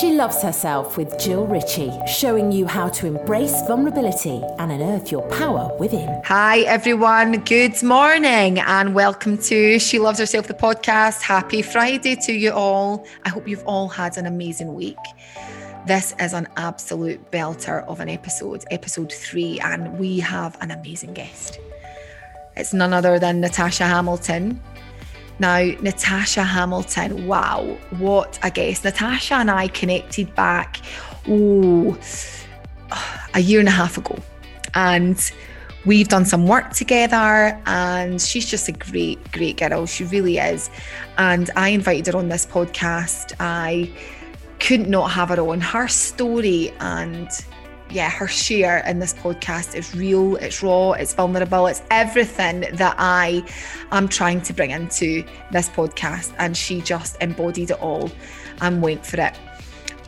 [0.00, 5.22] She Loves Herself with Jill Ritchie, showing you how to embrace vulnerability and unearth your
[5.28, 6.20] power within.
[6.24, 7.44] Hi, everyone.
[7.44, 11.22] Good morning and welcome to She Loves Herself, the podcast.
[11.22, 13.06] Happy Friday to you all.
[13.24, 14.98] I hope you've all had an amazing week.
[15.86, 21.14] This is an absolute belter of an episode, episode three, and we have an amazing
[21.14, 21.60] guest.
[22.56, 24.60] It's none other than Natasha Hamilton.
[25.38, 28.84] Now, Natasha Hamilton, wow, what a guest.
[28.84, 30.80] Natasha and I connected back,
[31.28, 31.98] oh,
[33.34, 34.16] a year and a half ago.
[34.74, 35.18] And
[35.84, 39.86] we've done some work together, and she's just a great, great girl.
[39.86, 40.70] She really is.
[41.18, 43.34] And I invited her on this podcast.
[43.40, 43.90] I
[44.60, 45.60] couldn't not have her on.
[45.60, 47.28] Her story and
[47.94, 52.96] yeah, her share in this podcast is real, it's raw, it's vulnerable, it's everything that
[52.98, 53.44] I
[53.92, 56.34] am trying to bring into this podcast.
[56.38, 58.10] And she just embodied it all
[58.60, 59.38] and went for it.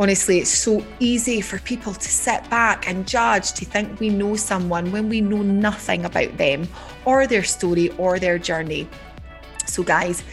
[0.00, 4.34] Honestly, it's so easy for people to sit back and judge, to think we know
[4.34, 6.68] someone when we know nothing about them
[7.04, 8.88] or their story or their journey.
[9.66, 10.24] So, guys,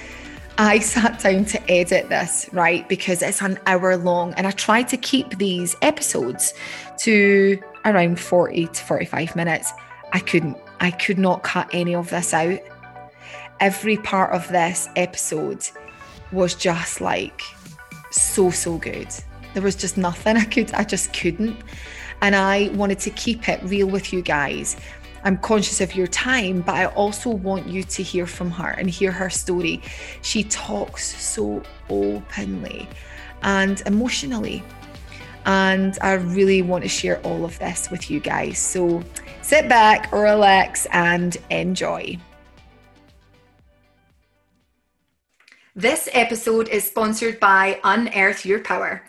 [0.58, 2.88] I sat down to edit this, right?
[2.88, 6.54] Because it's an hour long, and I try to keep these episodes
[7.00, 9.72] to around 40 to 45 minutes.
[10.12, 12.60] I couldn't, I could not cut any of this out.
[13.60, 15.68] Every part of this episode
[16.32, 17.42] was just like
[18.12, 19.08] so, so good.
[19.54, 21.58] There was just nothing I could, I just couldn't.
[22.22, 24.78] And I wanted to keep it real with you guys
[25.26, 28.90] I'm conscious of your time, but I also want you to hear from her and
[28.90, 29.82] hear her story.
[30.22, 32.90] She talks so openly
[33.42, 34.64] and emotionally.
[35.46, 38.58] And I really want to share all of this with you guys.
[38.60, 39.04] So
[39.42, 42.18] sit back, relax, and enjoy.
[45.76, 49.04] This episode is sponsored by Unearth Your Power.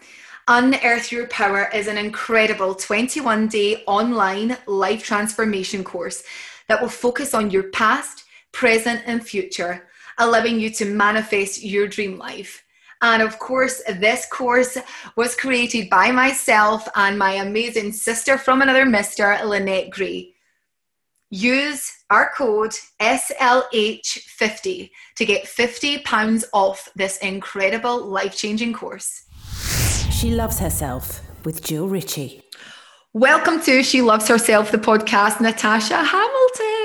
[0.48, 6.24] Unearth Your Power is an incredible 21 day online life transformation course
[6.69, 9.86] that will focus on your past, present, and future,
[10.19, 12.63] allowing you to manifest your dream life.
[13.04, 14.78] And of course, this course
[15.15, 19.44] was created by myself and my amazing sister from another Mr.
[19.44, 20.32] Lynette Gray.
[21.28, 29.25] Use our code SLH50 to get £50 off this incredible life changing course.
[30.10, 32.41] She Loves Herself with Jill Ritchie.
[33.12, 36.84] Welcome to She Loves Herself, the podcast, Natasha Hamilton.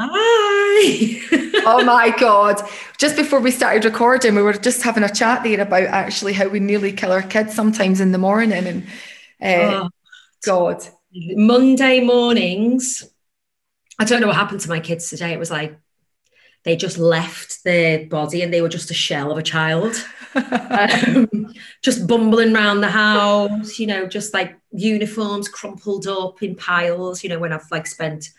[0.00, 1.20] Hi.
[1.66, 2.62] oh my God.
[2.98, 6.48] Just before we started recording, we were just having a chat there about actually how
[6.48, 8.66] we nearly kill our kids sometimes in the morning.
[8.66, 8.82] And
[9.42, 9.90] uh, oh,
[10.44, 10.86] God.
[11.12, 13.02] Monday mornings,
[13.98, 15.32] I don't know what happened to my kids today.
[15.32, 15.76] It was like
[16.64, 19.96] they just left their body and they were just a shell of a child,
[20.34, 27.24] um, just bumbling around the house, you know, just like uniforms crumpled up in piles,
[27.24, 28.30] you know, when I've like spent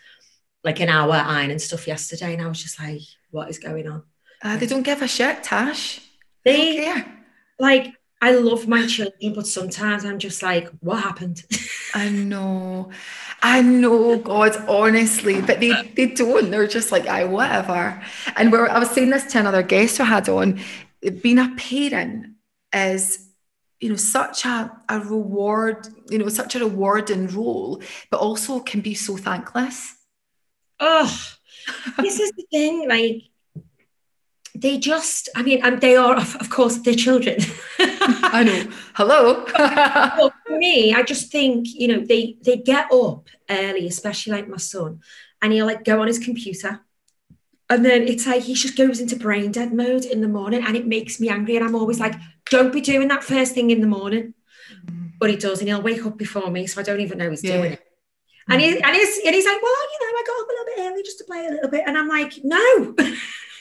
[0.64, 3.00] like an hour ironing stuff yesterday and I was just like,
[3.30, 4.02] what is going on?
[4.42, 6.00] Uh, they don't give a shit, Tash.
[6.44, 7.04] They, they
[7.58, 11.42] like I love my children, but sometimes I'm just like, what happened?
[11.94, 12.90] I know.
[13.42, 16.50] I know, God, honestly, but they, they don't.
[16.50, 18.02] They're just like, I whatever.
[18.36, 20.60] And where I was saying this to another guest I had on,
[21.22, 22.34] being a parent
[22.74, 23.30] is,
[23.80, 28.82] you know, such a, a reward, you know, such a rewarding role, but also can
[28.82, 29.96] be so thankless.
[30.80, 31.34] Oh,
[31.98, 32.88] this is the thing.
[32.88, 33.22] Like,
[34.54, 37.38] they just, I mean, and they are, of course, they're children.
[37.78, 38.70] I know.
[38.94, 39.44] Hello.
[39.58, 44.48] well, for me, I just think, you know, they they get up early, especially like
[44.48, 45.00] my son,
[45.40, 46.80] and he'll like go on his computer.
[47.68, 50.76] And then it's like he just goes into brain dead mode in the morning and
[50.76, 51.54] it makes me angry.
[51.54, 52.16] And I'm always like,
[52.50, 54.34] don't be doing that first thing in the morning.
[54.86, 55.12] Mm.
[55.20, 56.66] But he does, and he'll wake up before me.
[56.66, 57.56] So I don't even know he's yeah.
[57.56, 57.89] doing it.
[58.50, 60.66] And, he, and, he's, and he's like, well, you know, I got up a little
[60.66, 61.84] bit early just to play a little bit.
[61.86, 62.94] And I'm like, no.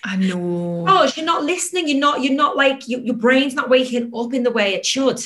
[0.03, 0.85] I know.
[0.87, 1.87] Oh, you're not listening.
[1.87, 2.23] You're not.
[2.23, 5.21] You're not like you, your brain's not waking up in the way it should.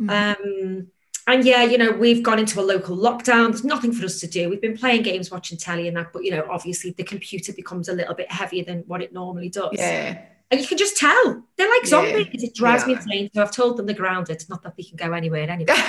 [0.00, 0.36] Mm.
[0.38, 0.86] Um,
[1.26, 3.50] and yeah, you know, we've gone into a local lockdown.
[3.50, 4.48] There's nothing for us to do.
[4.48, 6.12] We've been playing games, watching telly, and that.
[6.12, 9.48] But you know, obviously, the computer becomes a little bit heavier than what it normally
[9.48, 9.70] does.
[9.72, 10.18] Yeah.
[10.52, 12.28] And you can just tell they're like zombies.
[12.30, 12.46] Yeah.
[12.46, 12.88] It drives yeah.
[12.88, 13.30] me insane.
[13.34, 14.44] So I've told them they're grounded.
[14.48, 15.74] Not that they can go anywhere anyway.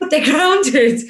[0.00, 1.02] but they're grounded.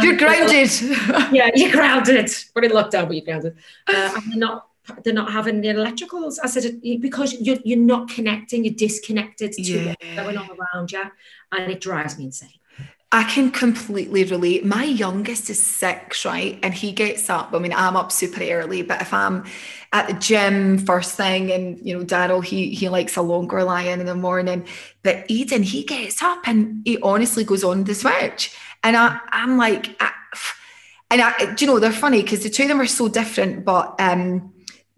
[0.00, 0.70] You're grounded.
[1.32, 2.30] yeah, you're grounded.
[2.54, 3.56] We're in lockdown, but you're grounded.
[3.88, 4.68] Uh, and they're not
[5.02, 6.38] they're not having the electricals.
[6.42, 9.88] I said because you're you're not connecting, you're disconnected to yeah.
[9.88, 11.02] what's going on around you,
[11.52, 12.50] and it drives me insane.
[13.14, 14.64] I can completely relate.
[14.64, 16.58] My youngest is six, right?
[16.64, 17.54] And he gets up.
[17.54, 19.44] I mean, I'm up super early, but if I'm
[19.92, 24.00] at the gym first thing, and you know, Daryl, he he likes a longer lie-in
[24.00, 24.66] in the morning.
[25.04, 28.52] But Eden, he gets up and he honestly goes on the switch.
[28.82, 30.10] And I, I'm like, I,
[31.12, 33.94] and I, you know, they're funny because the two of them are so different, but
[34.00, 34.53] um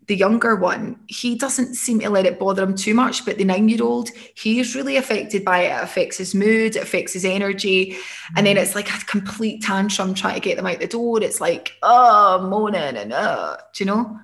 [0.06, 3.24] the younger one, he doesn't seem to let it bother him too much.
[3.24, 5.72] But the nine year old, he is really affected by it.
[5.72, 7.96] It affects his mood, it affects his energy.
[8.36, 11.22] And then it's like a complete tantrum trying to get them out the door.
[11.22, 14.20] It's like, oh, moaning and uh, do you know?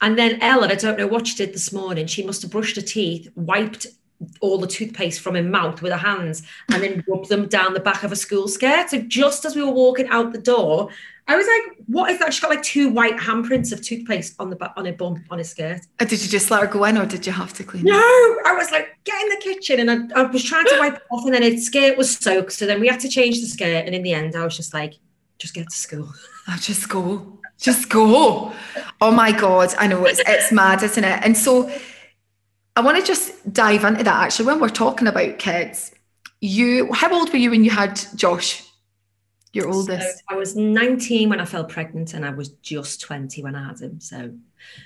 [0.00, 2.08] And then Ella, I don't know what she did this morning.
[2.08, 3.86] She must have brushed her teeth, wiped
[4.40, 6.42] all the toothpaste from her mouth with her hands,
[6.72, 8.90] and then rubbed them down the back of a school skirt.
[8.90, 10.90] So just as we were walking out the door,
[11.28, 14.50] I was like, "What is that?" She's got like two white handprints of toothpaste on
[14.50, 15.80] the on her bum on her skirt.
[16.00, 17.84] And did you just let her go in, or did you have to clean?
[17.84, 18.46] No, it?
[18.46, 21.02] I was like, "Get in the kitchen," and I, I was trying to wipe it
[21.10, 22.52] off, and then her skirt was soaked.
[22.52, 24.74] So then we had to change the skirt, and in the end, I was just
[24.74, 24.94] like,
[25.38, 26.12] "Just get to school."
[26.48, 28.52] I'll oh, just go, just go.
[29.00, 31.20] Oh my god, I know it's it's mad, isn't it?
[31.22, 31.70] And so,
[32.74, 34.24] I want to just dive into that.
[34.24, 35.94] Actually, when we're talking about kids,
[36.40, 38.64] you, how old were you when you had Josh?
[39.52, 40.18] Your oldest.
[40.18, 43.66] So I was 19 when I fell pregnant, and I was just 20 when I
[43.66, 44.00] had him.
[44.00, 44.32] So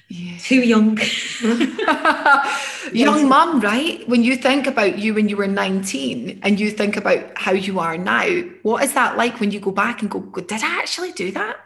[0.09, 0.39] yeah.
[0.39, 0.99] too young.
[2.93, 4.07] young mum, right?
[4.09, 7.79] When you think about you when you were 19 and you think about how you
[7.79, 8.27] are now,
[8.63, 11.59] what is that like when you go back and go, did I actually do that?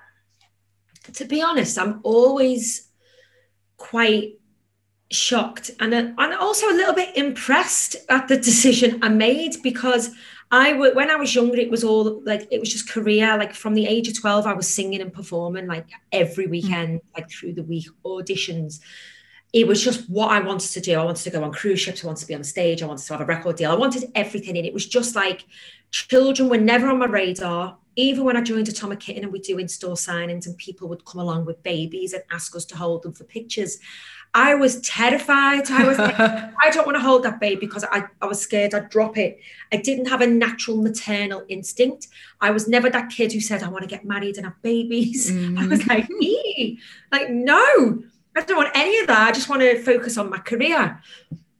[1.15, 2.89] To be honest, I'm always
[3.79, 4.35] quite
[5.11, 10.11] shocked and, uh, and also a little bit impressed at the decision I made because
[10.51, 13.37] I w- when I was younger, it was all like it was just career.
[13.39, 16.51] Like from the age of twelve, I was singing and performing like every mm.
[16.51, 18.81] weekend, like through the week auditions.
[19.53, 20.95] It was just what I wanted to do.
[20.95, 22.05] I wanted to go on cruise ships.
[22.05, 22.83] I wanted to be on stage.
[22.83, 23.73] I wanted to have a record deal.
[23.73, 25.45] I wanted everything, and it was just like
[25.91, 27.77] children were never on my radar.
[27.97, 31.21] Even when I joined Atomic Kitten and we do in-store signings, and people would come
[31.21, 33.79] along with babies and ask us to hold them for pictures.
[34.33, 35.71] I was terrified.
[35.71, 38.75] I was like, I don't want to hold that baby because I, I was scared
[38.75, 39.41] I'd drop it.
[39.73, 42.09] I didn't have a natural maternal instinct.
[42.41, 45.31] I was never that kid who said, I want to get married and have babies.
[45.31, 45.59] Mm.
[45.63, 46.79] I was like, me,
[47.11, 48.03] like, no,
[48.37, 49.29] I don't want any of that.
[49.29, 51.03] I just want to focus on my career.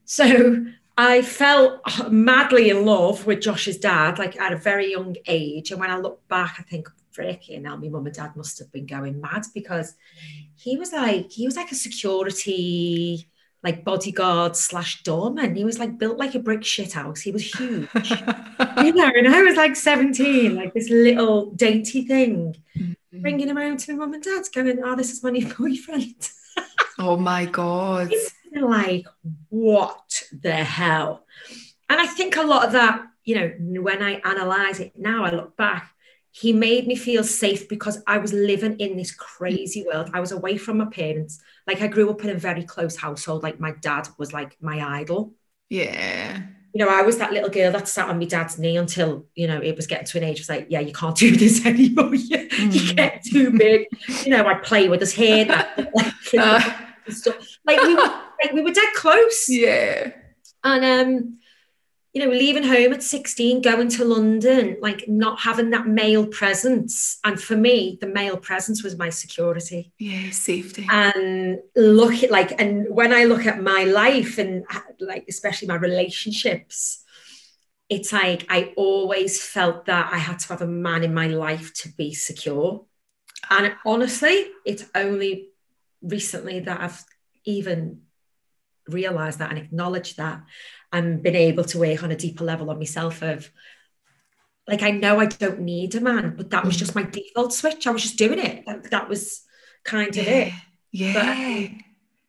[0.05, 0.65] So
[0.97, 5.71] I fell madly in love with Josh's dad, like at a very young age.
[5.71, 8.71] And when I look back, I think, freaking hell, my mum and dad must have
[8.71, 9.95] been going mad because
[10.55, 13.27] he was like, he was like a security,
[13.63, 15.55] like bodyguard slash doorman.
[15.55, 17.21] He was like built like a brick shit house.
[17.21, 17.89] He was huge.
[17.93, 23.21] you know, and I was like 17, like this little dainty thing, mm-hmm.
[23.21, 26.29] bringing him around to my mum and dad's going, oh, this is my new boyfriend.
[26.99, 28.11] oh my God.
[28.53, 29.07] like,
[29.49, 31.25] what the hell?
[31.89, 35.31] And I think a lot of that, you know, when I analyze it now, I
[35.31, 35.93] look back,
[36.31, 40.09] he made me feel safe because I was living in this crazy world.
[40.13, 41.41] I was away from my parents.
[41.67, 43.43] Like I grew up in a very close household.
[43.43, 45.33] Like my dad was like my idol.
[45.69, 46.41] Yeah.
[46.73, 49.45] You know, I was that little girl that sat on my dad's knee until, you
[49.45, 52.15] know, it was getting to an age, was like, yeah, you can't do this anymore.
[52.15, 52.95] you, mm.
[52.95, 53.87] get too big.
[54.23, 55.45] you know, I'd play with his hair.
[55.45, 56.61] like, uh.
[57.09, 57.57] stuff.
[57.65, 59.49] like we were like, we were dead close.
[59.49, 60.13] Yeah.
[60.63, 61.39] And um
[62.13, 67.19] you know, leaving home at 16, going to London, like not having that male presence.
[67.23, 69.93] And for me, the male presence was my security.
[69.97, 70.85] Yeah, safety.
[70.91, 74.65] And look at like, and when I look at my life and
[74.99, 77.01] like, especially my relationships,
[77.87, 81.73] it's like I always felt that I had to have a man in my life
[81.75, 82.85] to be secure.
[83.49, 85.49] And honestly, it's only
[86.01, 87.03] recently that I've
[87.45, 88.01] even
[88.93, 90.41] realized that and acknowledged that
[90.91, 93.49] and been able to work on a deeper level on myself of
[94.67, 97.87] like I know I don't need a man, but that was just my default switch.
[97.87, 98.65] I was just doing it.
[98.65, 99.41] That, that was
[99.83, 100.31] kind of yeah.
[100.31, 100.53] it.
[100.91, 101.13] Yeah.
[101.13, 101.71] But,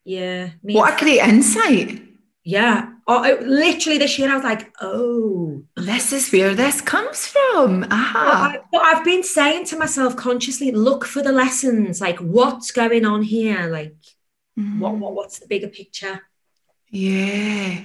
[0.05, 0.51] yeah.
[0.63, 2.03] What a great insight.
[2.45, 2.89] Yeah.
[3.07, 5.63] Oh, literally this year I was like, oh.
[5.77, 7.85] This is where this comes from.
[7.91, 8.57] Aha.
[8.73, 12.01] But, I, have been saying to myself consciously, look for the lessons.
[12.01, 13.69] Like what's going on here?
[13.69, 13.95] Like
[14.59, 14.81] mm-hmm.
[14.81, 16.23] what, what what's the bigger picture?
[16.95, 17.81] Yeah.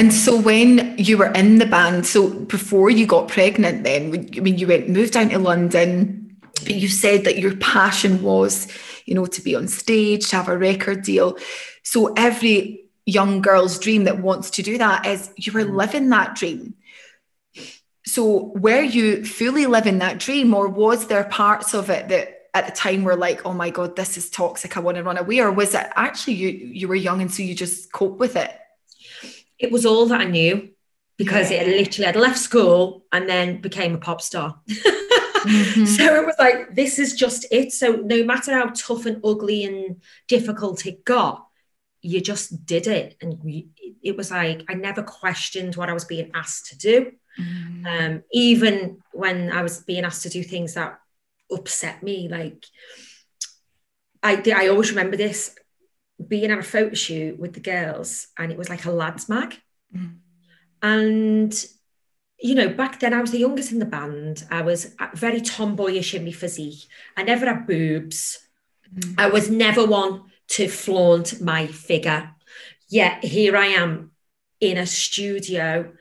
[0.00, 4.58] And so when you were in the band, so before you got pregnant, then when
[4.58, 8.66] you went moved down to London, but you said that your passion was,
[9.06, 11.38] you know, to be on stage, to have a record deal.
[11.84, 15.76] So every young girl's dream that wants to do that is you were mm.
[15.76, 16.74] living that dream.
[18.04, 22.66] So were you fully living that dream, or was there parts of it that at
[22.66, 24.76] the time we were like, oh my God, this is toxic.
[24.76, 25.40] I want to run away?
[25.40, 28.50] Or was it actually you you were young and so you just cope with it?
[29.58, 30.70] It was all that I knew
[31.16, 34.58] because it literally had left school and then became a pop star.
[34.68, 35.84] mm-hmm.
[35.96, 37.72] So it was like, this is just it.
[37.72, 41.46] So no matter how tough and ugly and difficult it got,
[42.00, 43.16] you just did it.
[43.20, 43.66] And
[44.02, 47.12] it was like, I never questioned what I was being asked to do.
[47.38, 47.86] Mm-hmm.
[47.86, 50.99] Um, even when I was being asked to do things that
[51.50, 52.64] upset me, like
[54.22, 55.54] I, I always remember this
[56.26, 59.56] being at a photo shoot with the girls and it was like a lads mag.
[59.94, 60.18] Mm.
[60.82, 61.64] And
[62.42, 64.44] you know, back then I was the youngest in the band.
[64.50, 66.86] I was very tomboyish in my physique.
[67.16, 68.38] I never had boobs.
[68.94, 69.14] Mm.
[69.18, 72.30] I was never one to flaunt my figure.
[72.88, 74.12] Yet here I am
[74.58, 75.92] in a studio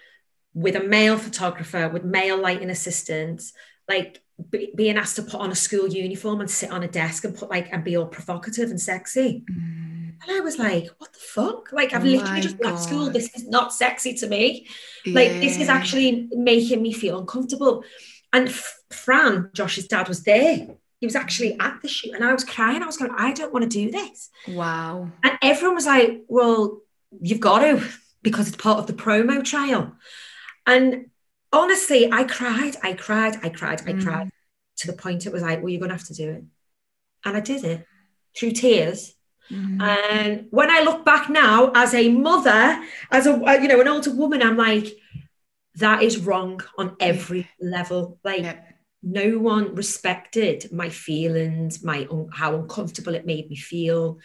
[0.53, 3.53] with a male photographer, with male lighting assistants,
[3.87, 7.23] like b- being asked to put on a school uniform and sit on a desk
[7.23, 9.43] and put like and be all provocative and sexy.
[9.49, 9.99] Mm.
[10.21, 11.71] And I was like, what the fuck?
[11.71, 13.09] Like, I've oh literally just left school.
[13.09, 14.67] This is not sexy to me.
[15.05, 15.15] Yeah.
[15.15, 17.83] Like, this is actually making me feel uncomfortable.
[18.33, 18.51] And
[18.91, 20.67] Fran, Josh's dad, was there.
[20.99, 22.83] He was actually at the shoot and I was crying.
[22.83, 24.29] I was going, I don't want to do this.
[24.49, 25.09] Wow.
[25.23, 26.81] And everyone was like, well,
[27.21, 27.81] you've got to
[28.21, 29.95] because it's part of the promo trial.
[30.67, 31.09] And
[31.51, 34.03] honestly, I cried, I cried, I cried, I mm.
[34.03, 34.31] cried
[34.77, 36.43] to the point it was like, well, you're going to have to do it.
[37.25, 37.85] And I did it
[38.35, 39.13] through tears
[39.51, 39.81] Mm-hmm.
[39.81, 44.13] And when I look back now as a mother, as a you know an older
[44.13, 44.87] woman, I'm like,
[45.75, 48.19] that is wrong on every level.
[48.23, 48.59] Like yeah.
[49.01, 54.19] no one respected my feelings, my un- how uncomfortable it made me feel.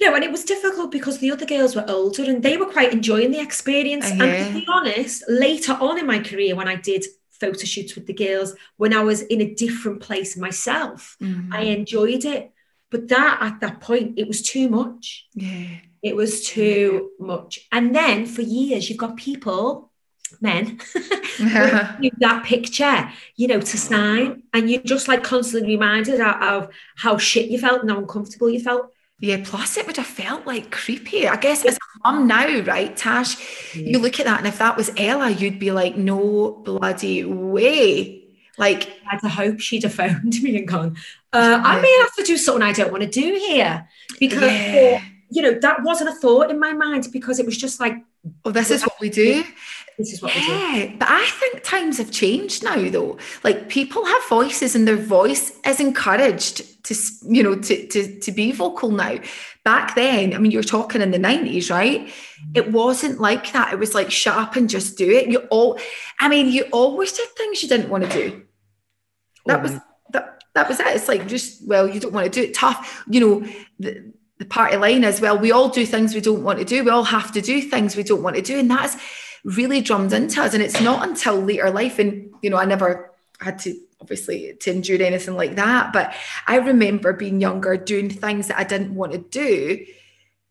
[0.00, 2.66] You know, and it was difficult because the other girls were older and they were
[2.66, 4.10] quite enjoying the experience.
[4.10, 8.06] And to be honest, later on in my career, when I did photo shoots with
[8.06, 11.52] the girls, when I was in a different place myself, mm-hmm.
[11.52, 12.52] I enjoyed it
[12.90, 15.26] but that at that point, it was too much.
[15.34, 15.68] Yeah.
[16.02, 17.66] It was too much.
[17.70, 19.92] And then for years, you've got people,
[20.40, 20.80] men,
[21.38, 24.42] that picture, you know, to sign.
[24.52, 28.50] And you're just like constantly reminded of, of how shit you felt and how uncomfortable
[28.50, 28.92] you felt.
[29.20, 31.28] Yeah, plus it would have felt like creepy.
[31.28, 33.90] I guess as a mum now, right, Tash, yeah.
[33.90, 38.24] you look at that and if that was Ella, you'd be like, no bloody way.
[38.56, 40.96] Like, I had to hope she'd have phoned me and gone,
[41.32, 45.02] uh, I may have to do something I don't want to do here because yeah.
[45.30, 47.94] you know that wasn't a thought in my mind because it was just like
[48.44, 49.44] oh this is what we do
[49.96, 53.68] this is what yeah, we do but I think times have changed now though like
[53.68, 56.94] people have voices and their voice is encouraged to
[57.28, 59.18] you know to to, to be vocal now
[59.64, 62.50] back then I mean you're talking in the 90s right mm-hmm.
[62.54, 65.78] it wasn't like that it was like shut up and just do it you all
[66.20, 68.42] I mean you always did things you didn't want to do
[69.46, 69.72] that was
[70.12, 70.86] that that was it.
[70.88, 73.04] It's like just well, you don't want to do it tough.
[73.08, 76.58] You know, the, the party line is well, we all do things we don't want
[76.58, 76.84] to do.
[76.84, 78.96] We all have to do things we don't want to do, and that's
[79.44, 80.54] really drummed into us.
[80.54, 84.70] And it's not until later life, and you know, I never had to obviously to
[84.70, 85.92] endure anything like that.
[85.92, 86.14] But
[86.46, 89.84] I remember being younger, doing things that I didn't want to do,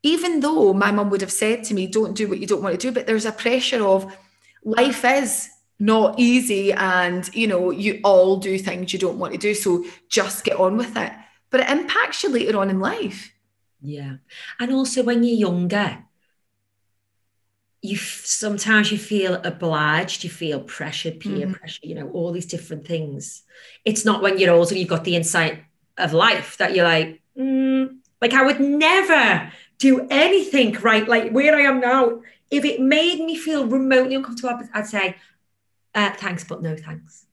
[0.03, 2.79] even though my mum would have said to me, "Don't do what you don't want
[2.79, 4.15] to do." But there's a pressure of
[4.63, 9.39] life is not easy and you know you all do things you don't want to
[9.39, 11.11] do so just get on with it
[11.49, 13.33] but it impacts you later on in life
[13.81, 14.15] yeah
[14.59, 16.03] and also when you're younger
[17.81, 21.53] you sometimes you feel obliged you feel pressured peer mm-hmm.
[21.53, 23.43] pressure you know all these different things
[23.85, 25.63] it's not when you're older you've got the insight
[25.97, 31.55] of life that you're like mm, like i would never do anything right like where
[31.55, 32.19] i am now
[32.51, 35.15] if it made me feel remotely uncomfortable i'd say
[35.95, 37.25] uh, thanks, but no thanks.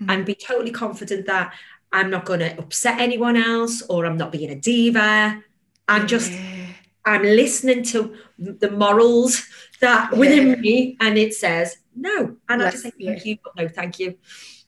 [0.00, 0.10] Mm-hmm.
[0.10, 1.54] And be totally confident that
[1.92, 5.42] I'm not going to upset anyone else or I'm not being a diva.
[5.88, 6.61] I'm just, yeah.
[7.04, 9.46] I'm listening to the morals
[9.80, 10.56] that within yeah.
[10.56, 12.36] me and it says no.
[12.48, 14.16] And I just say thank you, but no thank you.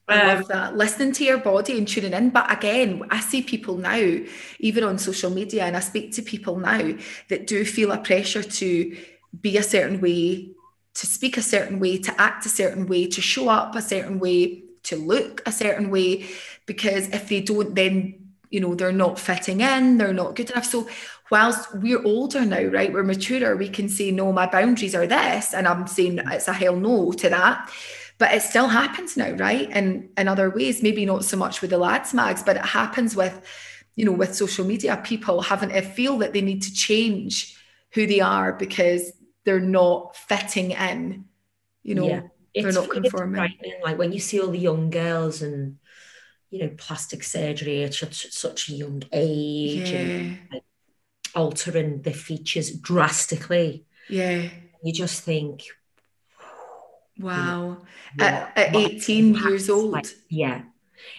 [0.06, 0.76] I love um, that.
[0.76, 2.30] Listening to your body and tuning in.
[2.30, 4.18] But again, I see people now,
[4.58, 6.92] even on social media, and I speak to people now
[7.28, 8.96] that do feel a pressure to
[9.40, 10.50] be a certain way,
[10.94, 14.18] to speak a certain way, to act a certain way, to show up a certain
[14.18, 16.26] way, to look a certain way,
[16.66, 18.14] because if they don't, then
[18.50, 20.66] you know they're not fitting in, they're not good enough.
[20.66, 20.86] So
[21.30, 25.54] whilst we're older now, right, we're maturer, we can say no, my boundaries are this,
[25.54, 26.32] and I'm saying mm.
[26.32, 27.70] it's a hell no to that.
[28.18, 29.68] But it still happens now, right?
[29.72, 33.16] And in other ways, maybe not so much with the lads mags, but it happens
[33.16, 33.44] with,
[33.96, 37.56] you know, with social media, people having to feel that they need to change
[37.92, 39.12] who they are because
[39.44, 41.24] they're not fitting in
[41.84, 42.20] you know yeah.
[42.54, 45.76] they're it's, not conforming like when you see all the young girls and
[46.50, 49.98] you know plastic surgery at such, such a young age yeah.
[49.98, 50.64] and like,
[51.34, 54.48] altering the features drastically yeah
[54.82, 55.62] you just think
[57.18, 57.78] Wow.
[58.18, 59.92] At, at 18 years old.
[59.92, 60.62] Like, yeah.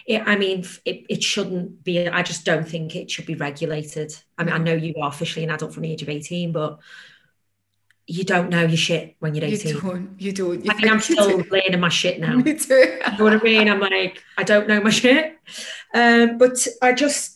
[0.06, 4.16] It, I mean, it, it shouldn't be, I just don't think it should be regulated.
[4.36, 6.80] I mean, I know you are officially an adult from the age of 18, but
[8.06, 9.74] you don't know your shit when you're 18.
[9.74, 10.20] You don't.
[10.20, 10.64] You don't.
[10.64, 12.36] You I mean, I'm still learning my shit now.
[12.36, 12.74] Me too.
[12.74, 13.68] you know what I mean?
[13.68, 15.38] I'm like, I don't know my shit.
[15.94, 17.35] Um, but I just,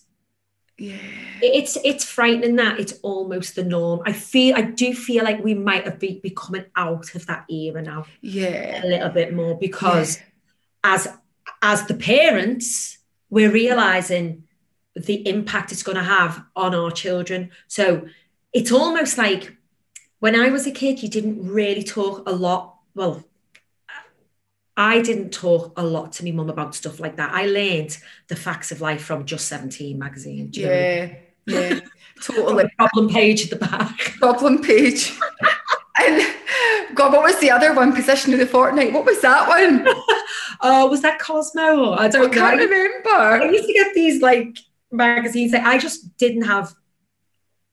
[0.80, 0.96] yeah.
[1.42, 4.00] it's it's frightening that it's almost the norm.
[4.06, 7.44] I feel, I do feel like we might have be, be coming out of that
[7.50, 8.84] era now Yeah.
[8.84, 10.18] a little bit more because
[10.82, 11.06] as
[11.60, 14.44] as the parents, we're realizing
[14.94, 17.50] the impact it's going to have on our children.
[17.68, 18.06] So
[18.52, 19.56] it's almost like
[20.20, 22.76] when I was a kid, you didn't really talk a lot.
[22.94, 23.22] Well,
[24.80, 27.34] I didn't talk a lot to my mum about stuff like that.
[27.34, 30.48] I learned the facts of life from Just 17 magazine.
[30.54, 31.16] You know what I mean?
[31.46, 31.60] Yeah.
[31.74, 31.80] Yeah.
[32.22, 32.64] Totally.
[32.78, 33.98] problem page at the back.
[34.18, 35.18] Problem page.
[35.98, 36.34] and
[36.94, 37.94] God, what was the other one?
[37.94, 38.94] Position of the fortnight.
[38.94, 39.86] What was that one?
[40.62, 41.94] Oh, was that Cosmo?
[41.94, 43.10] I don't I can't know.
[43.10, 44.58] I used to get these like
[44.92, 46.74] magazines that I just didn't have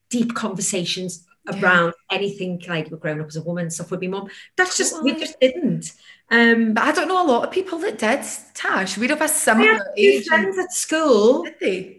[0.08, 1.27] deep conversations Yeah.
[1.48, 4.28] Around anything like we're growing up as a woman stuff with my mum.
[4.56, 5.92] That's just we just didn't.
[6.30, 8.20] Um But I don't know a lot of people that did.
[8.54, 10.26] Tash, we'd have a similar age.
[10.26, 11.46] friends at school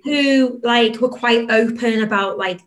[0.03, 2.61] who like were quite open about like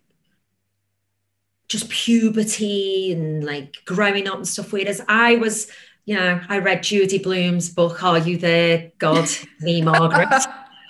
[1.68, 4.72] just puberty and like growing up and stuff.
[4.72, 5.70] Whereas I was,
[6.04, 9.28] you know, I read Judy Blume's book, Are You There, God,
[9.60, 10.28] Me, Margaret?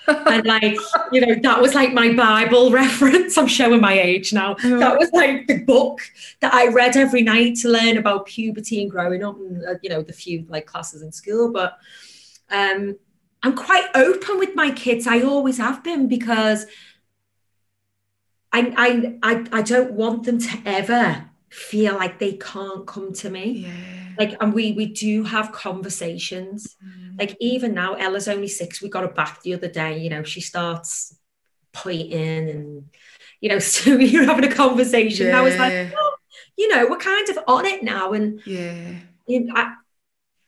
[0.06, 0.76] And like,
[1.12, 3.36] you know, that was like my Bible reference.
[3.36, 4.54] I'm showing my age now.
[4.54, 6.00] That was like the book
[6.40, 9.90] that I read every night to learn about puberty and growing up and, uh, you
[9.90, 11.52] know, the few like classes in school.
[11.52, 11.78] But
[12.50, 12.96] um,
[13.42, 15.06] I'm quite open with my kids.
[15.06, 16.66] I always have been because
[18.52, 23.28] I, I, I, I don't want them to ever feel like they can't come to
[23.30, 23.66] me.
[23.66, 23.70] yeah.
[24.18, 26.76] Like, and we we do have conversations.
[26.84, 27.18] Mm.
[27.18, 28.80] Like even now, Ella's only six.
[28.82, 29.98] We got her back the other day.
[29.98, 31.16] You know, she starts
[31.72, 32.84] pointing and
[33.40, 35.26] you know, so you're having a conversation.
[35.28, 36.14] And I was like, oh,
[36.56, 38.94] you know, we're kind of on it now, and Yeah.
[39.26, 39.74] you know, I,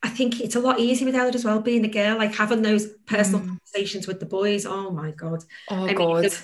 [0.03, 2.63] I think it's a lot easier with Ella as well, being a girl, like having
[2.63, 3.47] those personal Mm.
[3.49, 4.67] conversations with the boys.
[4.67, 6.25] Oh my god, Oh mean, God.
[6.25, 6.39] the-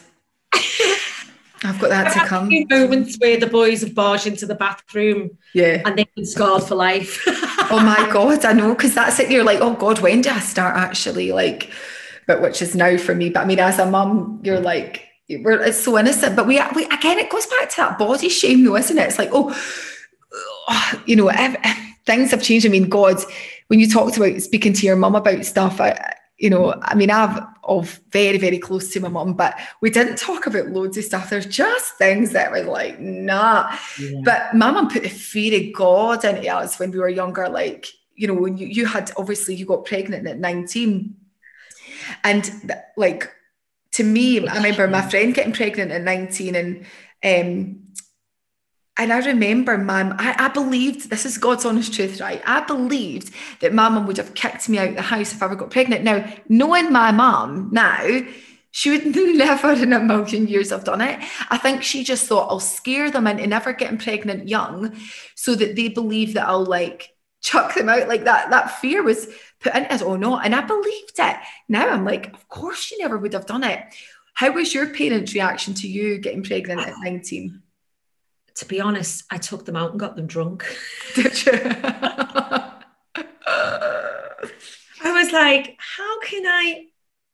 [1.62, 2.49] I've got that to come.
[2.49, 5.83] few moments where the boys have barged into the bathroom Yeah.
[5.85, 7.23] and they've been scarred for life.
[7.70, 9.31] Oh my God, I know, because that's it.
[9.31, 11.33] You're like, oh God, when do I start actually?
[11.33, 11.70] Like,
[12.27, 13.29] but which is now for me.
[13.31, 16.35] But I mean, as a mum, you're like, we're it's so innocent.
[16.35, 19.03] But we, we again, it goes back to that body shame, though, isn't it?
[19.09, 19.55] It's like, oh,
[20.68, 21.31] oh, you know,
[22.07, 22.66] things have changed.
[22.66, 23.16] I mean, God,
[23.68, 27.11] when you talked about speaking to your mum about stuff, I, you know, I mean,
[27.11, 31.04] I've of very, very close to my mum, but we didn't talk about loads of
[31.04, 31.30] stuff.
[31.30, 33.74] There's just things that were like, nah.
[34.24, 37.48] But my mum put the fear of God into us when we were younger.
[37.48, 41.14] Like, you know, when you, you had obviously you got pregnant at 19.
[42.24, 43.33] And th- like
[43.92, 46.87] to me, I remember my friend getting pregnant at 19 and
[47.22, 47.79] um
[49.00, 52.42] and I remember mum, I, I believed this is God's honest truth, right?
[52.44, 55.46] I believed that my mum would have kicked me out of the house if I
[55.46, 56.04] ever got pregnant.
[56.04, 58.20] Now, knowing my mum now,
[58.72, 61.18] she would never in a million years have done it.
[61.48, 64.94] I think she just thought I'll scare them into never getting pregnant young
[65.34, 68.50] so that they believe that I'll like chuck them out like that.
[68.50, 69.28] That fear was
[69.60, 70.02] put into us.
[70.02, 70.38] Oh no.
[70.38, 71.36] And I believed it.
[71.70, 73.82] Now I'm like, of course she never would have done it.
[74.34, 77.62] How was your parents' reaction to you getting pregnant at 19?
[78.61, 80.66] To be honest, I took them out and got them drunk.
[81.14, 81.53] Did you?
[85.03, 86.85] I was like, how can I?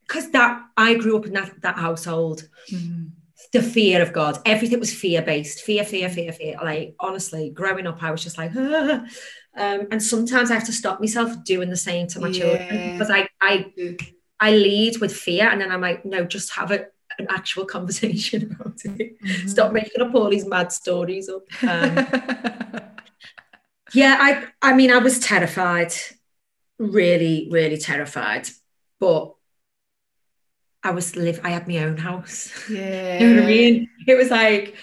[0.07, 2.49] Because that I grew up in that, that household.
[2.73, 3.11] Mm.
[3.53, 5.63] The fear of God, everything was fear based.
[5.63, 6.57] Fear, fear, fear, fear.
[6.63, 9.05] Like honestly, growing up, I was just like, "Ah."
[9.57, 13.11] um, and sometimes I have to stop myself doing the same to my children because
[13.11, 13.73] I, I,
[14.39, 16.87] I lead with fear, and then I'm like, no, just have a,
[17.19, 19.21] an actual conversation about it.
[19.23, 19.49] Mm-hmm.
[19.49, 21.43] Stop making up all these mad stories up.
[21.63, 22.07] Um,
[23.93, 25.93] Yeah, I I mean I was terrified.
[26.79, 28.49] Really, really terrified.
[28.99, 29.33] But
[30.83, 32.51] I was live I had my own house.
[32.69, 33.19] yeah.
[33.21, 33.89] You know what I mean?
[34.07, 34.75] It was like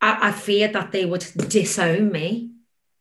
[0.00, 2.50] I, I feared that they would disown me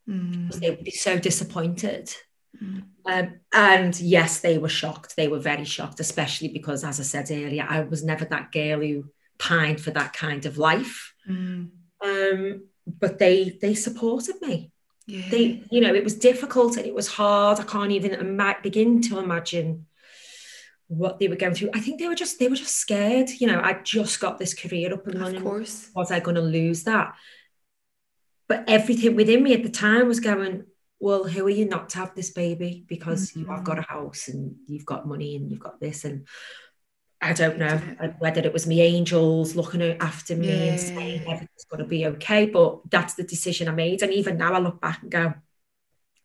[0.07, 0.47] Mm.
[0.47, 2.13] because they would be so disappointed.
[2.62, 2.83] Mm.
[3.05, 5.15] Um, and yes, they were shocked.
[5.15, 8.79] They were very shocked, especially because, as I said earlier, I was never that girl
[8.79, 9.05] who
[9.37, 11.13] pined for that kind of life.
[11.29, 11.69] Mm.
[12.03, 14.71] Um, but they they supported me.
[15.05, 15.29] Yeah.
[15.29, 19.01] they you know it was difficult and it was hard i can't even ima- begin
[19.01, 19.85] to imagine
[20.87, 23.47] what they were going through i think they were just they were just scared you
[23.47, 25.35] know i just got this career up and running.
[25.35, 25.89] of course.
[25.93, 27.13] was i going to lose that
[28.47, 30.63] but everything within me at the time was going
[31.03, 32.85] well, who are you not to have this baby?
[32.87, 33.41] Because mm-hmm.
[33.41, 36.05] you have got a house and you've got money and you've got this.
[36.05, 36.25] And
[37.21, 37.77] I don't know
[38.19, 40.71] whether it was me angels looking after me yeah.
[40.71, 42.45] and saying everything's going to be okay.
[42.45, 44.01] But that's the decision I made.
[44.01, 45.33] And even now I look back and go,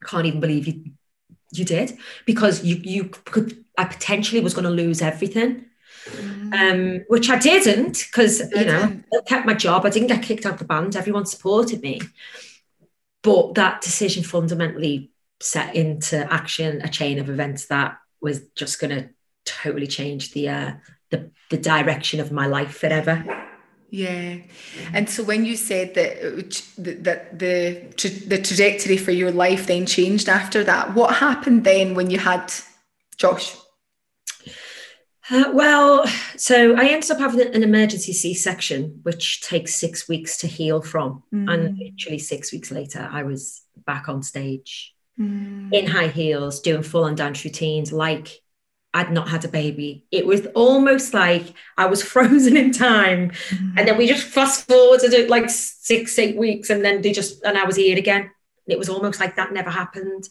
[0.01, 0.85] I can't even believe you
[1.51, 5.65] you did because you you could I potentially was going to lose everything.
[6.07, 6.53] Mm.
[6.55, 9.85] Um, which I didn't because you know I kept my job.
[9.85, 10.95] I didn't get kicked out of the band.
[10.95, 12.01] Everyone supported me,
[13.23, 18.91] but that decision fundamentally set into action a chain of events that was just going
[18.91, 19.09] to
[19.45, 20.73] totally change the uh,
[21.11, 23.25] the the direction of my life forever.
[23.91, 24.39] Yeah,
[24.93, 26.21] and so when you said that
[26.77, 27.87] that the
[28.27, 32.53] the trajectory for your life then changed after that, what happened then when you had
[33.17, 33.57] Josh?
[35.31, 40.39] Uh, well, so I ended up having an emergency C section, which takes six weeks
[40.39, 41.23] to heal from.
[41.33, 41.53] Mm.
[41.53, 45.73] And literally six weeks later, I was back on stage mm.
[45.73, 48.41] in high heels, doing full on dance routines, like
[48.95, 50.07] I'd not had a baby.
[50.11, 53.31] It was almost like I was frozen in time.
[53.31, 53.75] Mm.
[53.77, 57.45] And then we just fast forwarded it like six, eight weeks, and then they just,
[57.45, 58.31] and I was here again.
[58.67, 60.29] It was almost like that never happened.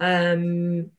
[0.00, 0.90] Um,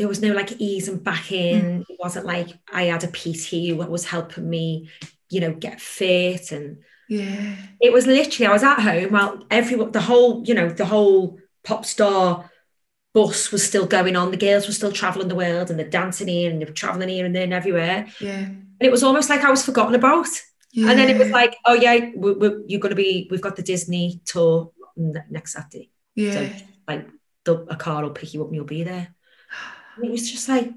[0.00, 1.60] there was no like easing back in.
[1.60, 1.84] Mm.
[1.86, 4.88] It wasn't like I had a PT who was helping me,
[5.28, 6.52] you know, get fit.
[6.52, 6.78] And
[7.10, 10.86] yeah, it was literally I was at home while everyone, the whole, you know, the
[10.86, 12.50] whole pop star
[13.12, 14.30] bus was still going on.
[14.30, 17.26] The girls were still traveling the world and they're dancing here and they're traveling here
[17.26, 18.06] and there and everywhere.
[18.20, 20.28] Yeah, and it was almost like I was forgotten about.
[20.72, 20.88] Yeah.
[20.88, 23.28] And then it was like, oh yeah, we, we, you're going to be.
[23.30, 25.90] We've got the Disney tour next Saturday.
[26.14, 26.50] Yeah, so,
[26.88, 27.06] like
[27.44, 29.14] the, a car will pick you up and you'll be there.
[30.00, 30.72] And it was just like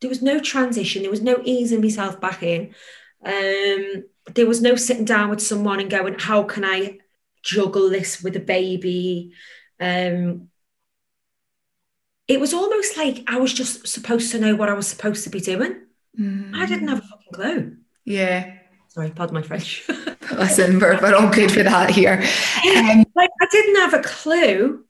[0.00, 2.74] there was no transition, there was no easing myself back in.
[3.24, 6.98] Um, there was no sitting down with someone and going, how can I
[7.42, 9.32] juggle this with a baby?
[9.80, 10.48] Um,
[12.26, 15.30] it was almost like I was just supposed to know what I was supposed to
[15.30, 15.82] be doing.
[16.18, 16.54] Mm.
[16.54, 17.76] I didn't have a fucking clue.
[18.04, 18.58] Yeah.
[18.88, 19.86] Sorry, pardon my French.
[20.32, 22.22] Listen, we're, we're all good for that here.
[22.64, 24.84] Um, like I didn't have a clue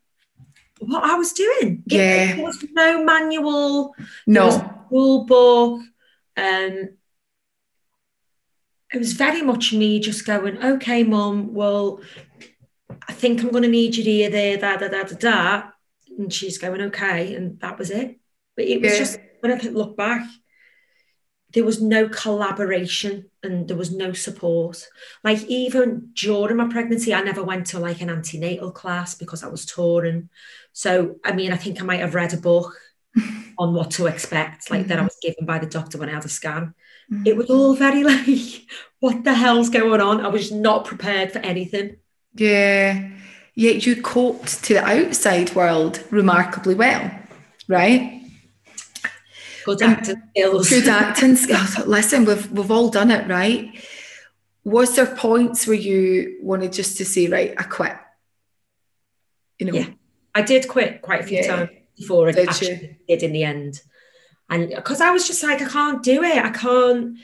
[0.79, 1.83] what I was doing.
[1.85, 2.35] Yeah.
[2.35, 3.95] There was no manual,
[4.27, 5.81] no no rule book.
[6.37, 6.89] Um,
[8.93, 12.01] it was very much me just going, okay, mum, well,
[13.07, 15.63] I think I'm going to need you here, there, da, da, da, da, da.
[16.17, 17.35] And she's going, okay.
[17.35, 18.19] And that was it.
[18.55, 18.97] But it was yeah.
[18.99, 20.25] just, when I look back,
[21.55, 24.85] there was no collaboration and there was no support.
[25.23, 29.47] Like even during my pregnancy, I never went to like an antenatal class because I
[29.47, 30.29] was touring.
[30.73, 32.75] So I mean, I think I might have read a book
[33.57, 34.89] on what to expect, like mm-hmm.
[34.89, 35.05] that I mm-hmm.
[35.05, 36.73] was given by the doctor when I had a scan.
[37.09, 37.25] Mm-hmm.
[37.25, 38.67] It was all very like,
[38.99, 40.25] what the hell's going on?
[40.25, 41.95] I was not prepared for anything.
[42.33, 43.11] Yeah.
[43.53, 47.09] Yet you coped to the outside world remarkably well,
[47.69, 48.14] right?
[49.65, 50.69] Good acting skills.
[50.69, 51.87] Good acting skills.
[51.87, 53.73] Listen, we've we've all done it, right?
[54.63, 57.93] Was there points where you wanted just to say, right, I quit?
[59.57, 59.73] You know?
[59.73, 59.87] Yeah.
[60.35, 61.47] I did quit quite a few yeah.
[61.47, 62.95] times before I did actually you?
[63.07, 63.81] did in the end.
[64.49, 66.43] And because I was just like, I can't do it.
[66.43, 67.17] I can't,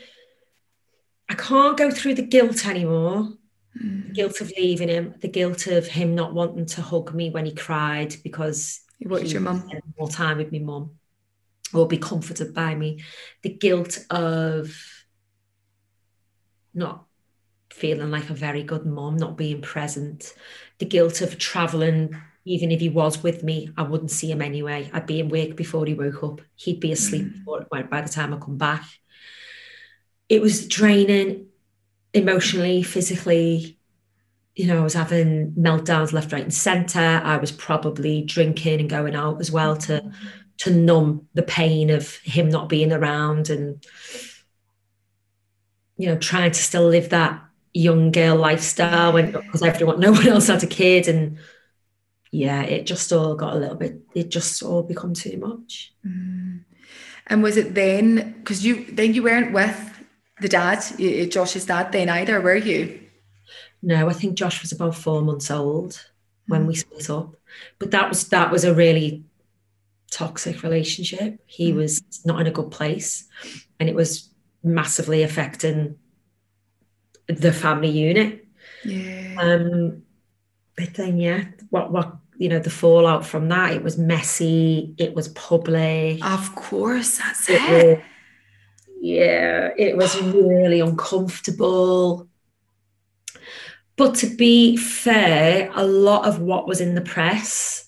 [1.30, 3.34] I can't go through the guilt anymore.
[3.80, 4.08] Mm.
[4.08, 7.46] The guilt of leaving him, the guilt of him not wanting to hug me when
[7.46, 10.92] he cried because he watched your mum more time with my mum
[11.74, 13.04] or be comforted by me.
[13.42, 14.76] The guilt of
[16.74, 17.06] not
[17.72, 20.34] feeling like a very good mom, not being present.
[20.80, 24.90] The guilt of traveling, even if he was with me, I wouldn't see him anyway.
[24.94, 26.42] I'd be in work before he woke up.
[26.56, 27.34] He'd be asleep mm.
[27.34, 28.84] before, by the time I come back.
[30.30, 31.48] It was draining
[32.14, 33.78] emotionally, physically.
[34.56, 37.22] You know, I was having meltdowns left, right, and centre.
[37.24, 40.14] I was probably drinking and going out as well to mm
[40.62, 43.84] to numb the pain of him not being around and
[45.98, 47.44] you know trying to still live that
[47.74, 51.40] young girl lifestyle when because everyone no one else had a kid and
[52.32, 56.60] yeah it just all got a little bit it just all become too much mm.
[57.26, 60.06] and was it then because you then you weren't with
[60.42, 60.80] the dad
[61.32, 63.00] josh's dad then either were you
[63.82, 66.06] no i think josh was about four months old
[66.48, 66.68] when mm.
[66.68, 67.34] we split up
[67.80, 69.24] but that was that was a really
[70.12, 71.40] toxic relationship.
[71.48, 71.78] He mm.
[71.78, 73.26] was not in a good place,
[73.80, 74.30] and it was
[74.64, 75.98] massively affecting
[77.28, 78.46] the family unit.
[78.86, 79.36] Yeah.
[79.40, 80.04] Um,
[80.78, 84.96] but then, yeah, what what you know, the fallout from that, it was messy.
[84.98, 86.26] It was public.
[86.26, 87.62] Of course, that's it.
[87.62, 87.98] it.
[87.98, 88.06] Was,
[89.00, 92.28] yeah, it was really uncomfortable.
[93.96, 97.81] But to be fair, a lot of what was in the press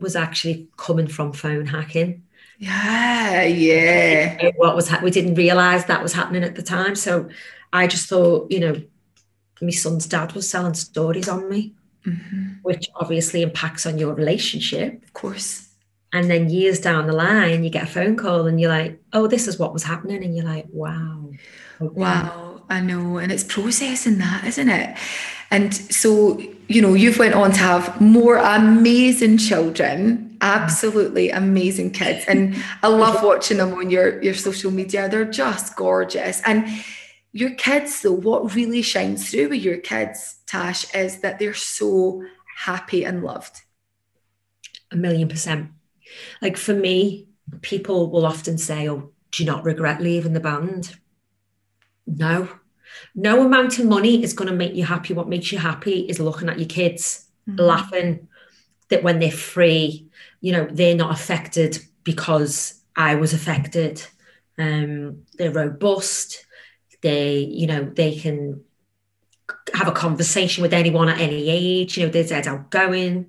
[0.00, 2.22] was actually coming from phone hacking.
[2.58, 4.50] Yeah, yeah.
[4.56, 6.96] What was ha- we didn't realize that was happening at the time.
[6.96, 7.28] So
[7.72, 8.82] I just thought, you know,
[9.60, 11.74] my son's dad was selling stories on me,
[12.06, 12.60] Mm-hmm.
[12.62, 15.02] which obviously impacts on your relationship.
[15.02, 15.68] Of course.
[16.12, 19.26] And then years down the line, you get a phone call and you're like, oh,
[19.26, 20.24] this is what was happening.
[20.24, 21.28] And you're like, wow.
[21.82, 22.00] okay.
[22.00, 24.96] Wow, I know, and it's processing that, isn't it?
[25.50, 32.24] And so, you know, you've went on to have more amazing children, absolutely amazing kids,
[32.28, 35.08] and I love watching them on your your social media.
[35.08, 36.68] They're just gorgeous, and
[37.32, 42.24] your kids, though, what really shines through with your kids, Tash, is that they're so
[42.56, 43.62] happy and loved.
[44.90, 45.70] A million percent.
[46.40, 47.28] Like for me,
[47.62, 50.96] people will often say, oh, do you not regret leaving the band?
[52.06, 52.48] No.
[53.14, 55.14] No amount of money is going to make you happy.
[55.14, 58.28] What makes you happy is looking at your kids, laughing
[58.88, 60.06] that when they're free,
[60.40, 64.02] you know, they're not affected because I was affected.
[64.58, 66.44] Um, they're robust.
[67.02, 68.62] They, you know, they can
[69.74, 71.96] have a conversation with anyone at any age.
[71.96, 73.26] You know, they're dead outgoing.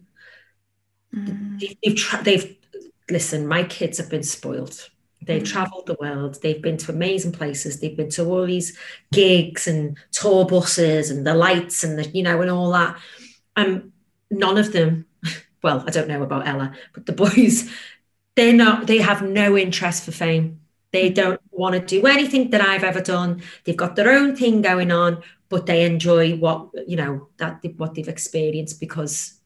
[1.60, 2.58] They've, they've, tra- they've
[3.10, 3.47] listen.
[3.47, 4.89] My kids have been spoiled.
[5.21, 6.41] They've travelled the world.
[6.41, 7.79] They've been to amazing places.
[7.79, 8.77] They've been to all these
[9.12, 12.97] gigs and tour buses and the lights and the you know and all that.
[13.55, 13.93] Um,
[14.32, 15.05] none of them.
[15.62, 17.69] Well, I don't know about Ella, but the boys,
[18.36, 18.88] they're not.
[18.88, 20.62] They have no interest for fame.
[20.93, 23.41] They don't want to do anything that I've ever done.
[23.65, 27.93] They've got their own thing going on, but they enjoy what you know that what
[27.93, 29.39] they've experienced because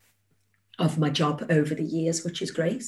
[0.77, 2.83] of my job over the years, which is great.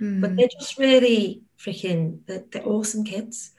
[0.00, 0.36] But hmm.
[0.36, 2.20] they're just really freaking.
[2.26, 3.52] They're, they're awesome kids.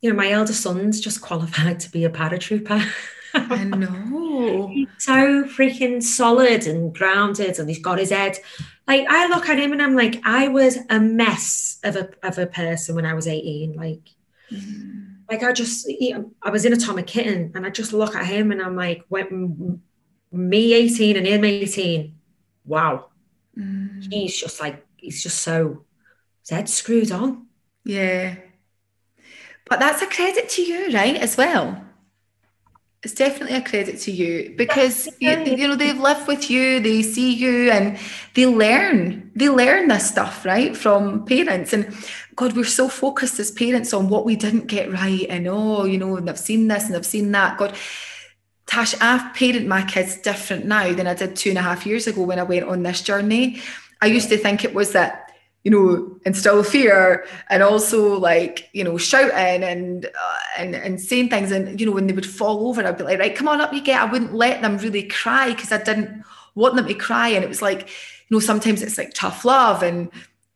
[0.00, 2.84] You know, my eldest son's just qualified to be a paratrooper.
[3.34, 4.68] I know.
[4.72, 8.38] He's so freaking solid and grounded, and he's got his head.
[8.86, 12.38] Like I look at him and I'm like, I was a mess of a of
[12.38, 13.74] a person when I was 18.
[13.74, 14.08] Like,
[14.50, 15.14] hmm.
[15.30, 15.90] like I just,
[16.42, 19.80] I was in Atomic Kitten, and I just look at him and I'm like, when
[20.30, 22.14] me 18 and him 18,
[22.66, 23.06] wow,
[23.54, 24.00] hmm.
[24.10, 25.84] he's just like, he's just so
[26.48, 27.46] head screwed on.
[27.84, 28.36] Yeah.
[29.68, 31.82] But that's a credit to you, right, as well.
[33.02, 37.02] It's definitely a credit to you because you, you know they've lived with you, they
[37.02, 37.98] see you, and
[38.34, 39.30] they learn.
[39.34, 41.74] They learn this stuff, right, from parents.
[41.74, 41.94] And
[42.34, 45.98] God, we're so focused as parents on what we didn't get right, and oh, you
[45.98, 47.58] know, and I've seen this and I've seen that.
[47.58, 47.76] God,
[48.66, 52.06] Tash, I've parented my kids different now than I did two and a half years
[52.06, 53.60] ago when I went on this journey.
[54.00, 55.24] I used to think it was that
[55.64, 61.30] you know, instill fear and also like, you know, shouting and, uh, and, and saying
[61.30, 61.50] things.
[61.50, 63.72] And, you know, when they would fall over, I'd be like, right, come on up,
[63.72, 66.22] you get, I wouldn't let them really cry because I didn't
[66.54, 67.28] want them to cry.
[67.28, 67.88] And it was like,
[68.28, 70.10] you know, sometimes it's like tough love and,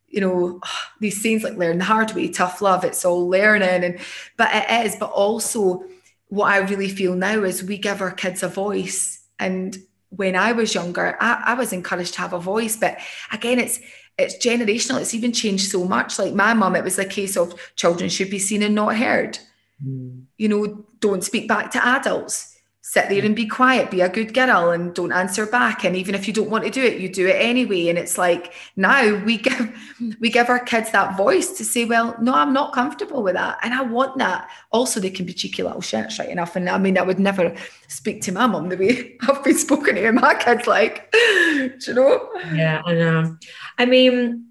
[0.09, 0.61] you know,
[0.99, 3.83] these scenes like learn the hard way, tough love, it's all learning.
[3.83, 3.97] And,
[4.37, 5.83] but it is, but also
[6.27, 9.23] what I really feel now is we give our kids a voice.
[9.39, 9.75] And
[10.09, 12.97] when I was younger, I, I was encouraged to have a voice, but
[13.31, 13.79] again, it's,
[14.17, 14.99] it's generational.
[14.99, 16.19] It's even changed so much.
[16.19, 19.39] Like my mum, it was a case of children should be seen and not heard.
[19.85, 20.23] Mm.
[20.37, 22.48] You know, don't speak back to adults.
[22.89, 25.85] Sit there and be quiet, be a good girl and don't answer back.
[25.85, 27.87] And even if you don't want to do it, you do it anyway.
[27.87, 32.15] And it's like now we give we give our kids that voice to say, well,
[32.19, 33.59] no, I'm not comfortable with that.
[33.61, 34.49] And I want that.
[34.71, 36.55] Also, they can be cheeky little shits, right enough.
[36.55, 37.55] And I mean, I would never
[37.87, 41.93] speak to my mum the way I've been spoken to my kids, like, do you
[41.93, 42.27] know?
[42.55, 43.37] Yeah, I know.
[43.77, 44.47] I mean,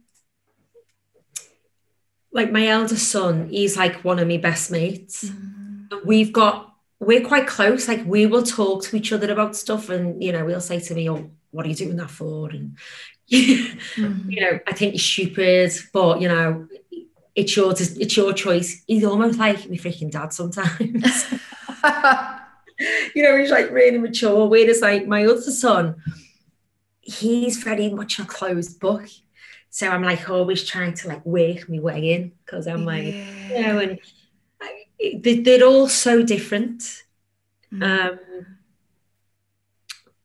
[2.31, 5.25] like my eldest son, he's like one of my best mates.
[5.25, 5.87] Mm-hmm.
[5.91, 6.68] And we've got,
[7.01, 7.89] we're quite close.
[7.89, 10.95] Like we will talk to each other about stuff, and you know, he'll say to
[10.95, 12.77] me, "Oh, what are you doing that for?" And
[13.27, 13.65] you
[13.97, 14.31] mm-hmm.
[14.31, 16.69] know, I think you're stupid, but you know,
[17.35, 18.83] it's your it's your choice.
[18.87, 21.27] He's almost like my freaking dad sometimes.
[23.15, 24.47] you know, he's like really mature.
[24.47, 25.97] Whereas like my other son,
[27.01, 29.07] he's very much a closed book.
[29.71, 33.61] So I'm like always trying to like work my way in because I'm like, you
[33.63, 33.99] know, and
[35.21, 37.05] they're all so different.
[37.81, 38.19] Um,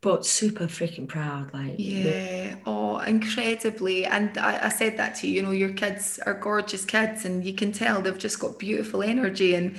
[0.04, 1.54] but super freaking proud.
[1.54, 4.06] Like, Yeah, oh, incredibly.
[4.06, 7.44] And I, I said that to you, you know, your kids are gorgeous kids, and
[7.44, 9.56] you can tell they've just got beautiful energy.
[9.56, 9.78] And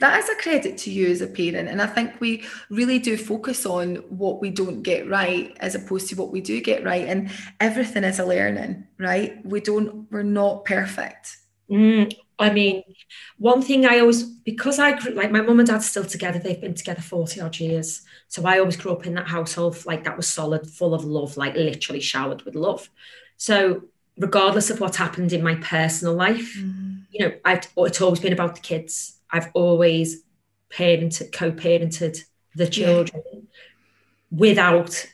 [0.00, 1.68] that is a credit to you as a parent.
[1.68, 6.08] And I think we really do focus on what we don't get right as opposed
[6.08, 7.06] to what we do get right.
[7.06, 7.30] And
[7.60, 9.44] everything is a learning, right?
[9.44, 11.36] We don't, we're not perfect.
[11.70, 12.82] Mm, I mean,
[13.38, 16.60] one thing I always, because I grew, like my mum and dad's still together, they've
[16.60, 18.02] been together 40 odd years.
[18.28, 21.36] So I always grew up in that household, like that was solid, full of love,
[21.36, 22.90] like literally showered with love.
[23.38, 23.84] So
[24.18, 27.02] regardless of what happened in my personal life, mm.
[27.10, 29.18] you know, I've, it's always been about the kids.
[29.30, 30.22] I've always
[30.70, 32.22] parented, co-parented
[32.54, 33.40] the children yeah.
[34.30, 35.06] without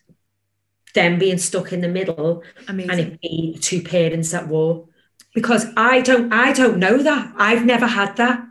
[0.95, 2.91] them being stuck in the middle Amazing.
[2.91, 4.89] and it being two parents at war
[5.35, 7.33] because I don't I don't know that.
[7.37, 8.47] I've never had that.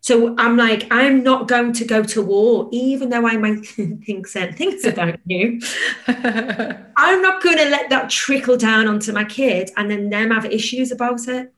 [0.00, 4.26] So I'm like, I'm not going to go to war, even though I might think
[4.26, 5.60] certain things about you.
[6.06, 10.46] I'm not going to let that trickle down onto my kid and then them have
[10.46, 11.52] issues about it.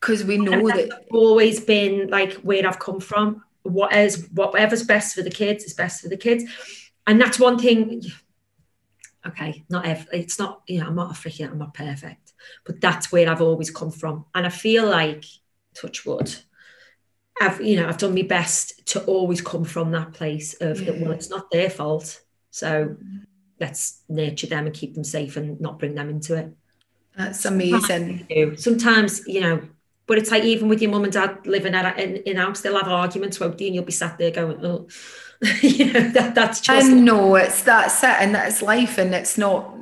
[0.00, 3.44] Because we know that always been like where I've come from.
[3.62, 6.44] What is whatever's best for the kids is best for the kids.
[7.06, 8.02] And that's one thing.
[9.24, 12.21] Okay, not every, it's not, you know, I'm not a freaking, I'm not perfect
[12.64, 14.24] but that's where I've always come from.
[14.34, 15.24] And I feel like,
[15.74, 16.34] touch wood,
[17.40, 21.12] I've, you know, I've done my best to always come from that place of well,
[21.12, 22.20] it's not their fault.
[22.50, 22.96] So
[23.58, 26.52] let's nurture them and keep them safe and not bring them into it.
[27.16, 28.26] That's amazing.
[28.28, 29.62] Sometimes, Sometimes you know,
[30.06, 32.76] but it's like even with your mum and dad living at in, in house, they'll
[32.76, 33.66] have arguments, won't they?
[33.66, 34.88] And you'll be sat there going, oh,
[35.62, 36.90] you know, that, that's just.
[36.90, 39.74] I know it's that's it, and that's life, and it's not,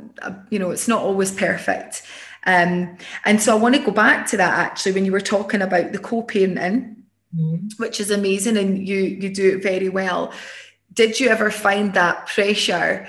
[0.50, 2.02] you know, it's not always perfect.
[2.46, 5.62] Um, and so I want to go back to that actually when you were talking
[5.62, 6.96] about the co-parenting,
[7.36, 7.66] mm-hmm.
[7.76, 10.32] which is amazing and you you do it very well.
[10.92, 13.06] Did you ever find that pressure?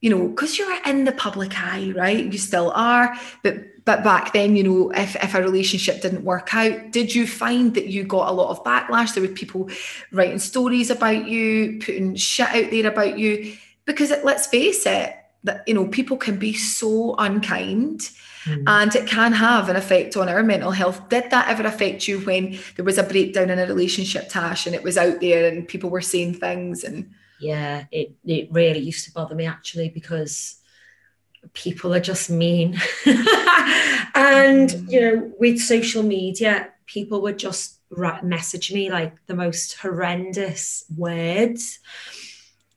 [0.00, 2.32] You know, because you're in the public eye, right?
[2.32, 6.54] You still are, but but back then, you know, if, if a relationship didn't work
[6.54, 9.14] out, did you find that you got a lot of backlash?
[9.14, 9.70] There were people
[10.12, 15.16] writing stories about you, putting shit out there about you, because it, let's face it,
[15.44, 18.10] that you know, people can be so unkind
[18.44, 18.64] Mm.
[18.66, 21.08] And it can have an effect on our mental health.
[21.08, 24.74] Did that ever affect you when there was a breakdown in a relationship, Tash, and
[24.74, 29.04] it was out there and people were saying things and yeah, it, it really used
[29.06, 30.56] to bother me actually because
[31.54, 32.80] people are just mean.
[34.14, 37.80] and, you know, with social media, people would just
[38.22, 41.80] message me like the most horrendous words.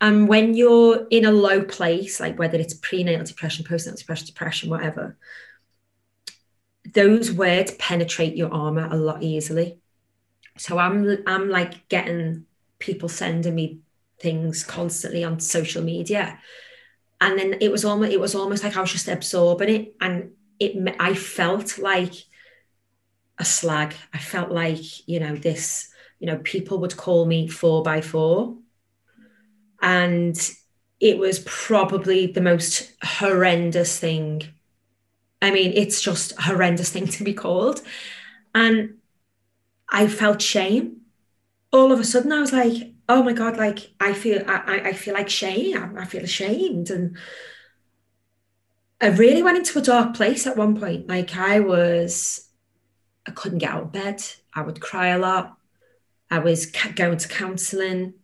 [0.01, 4.69] And when you're in a low place, like whether it's prenatal depression, postnatal depression, depression,
[4.69, 5.15] whatever,
[6.95, 9.77] those words penetrate your armor a lot easily.
[10.57, 12.45] So I'm I'm like getting
[12.79, 13.79] people sending me
[14.19, 16.39] things constantly on social media,
[17.21, 20.31] and then it was almost it was almost like I was just absorbing it, and
[20.59, 22.13] it I felt like
[23.37, 23.93] a slag.
[24.13, 28.55] I felt like you know this you know people would call me four by four,
[29.81, 30.37] and
[31.01, 34.54] it was probably the most horrendous thing
[35.45, 37.81] I mean, it's just a horrendous thing to be called.
[38.55, 38.95] And
[39.91, 41.01] I felt shame.
[41.71, 44.93] All of a sudden, I was like, oh my God, like I feel I, I
[44.93, 45.97] feel like shame.
[45.97, 46.89] I feel ashamed.
[46.89, 47.17] And
[48.99, 51.07] I really went into a dark place at one point.
[51.07, 52.49] Like I was,
[53.27, 54.23] I couldn't get out of bed.
[54.53, 55.57] I would cry a lot.
[56.31, 58.15] I was going to counseling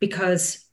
[0.00, 0.63] because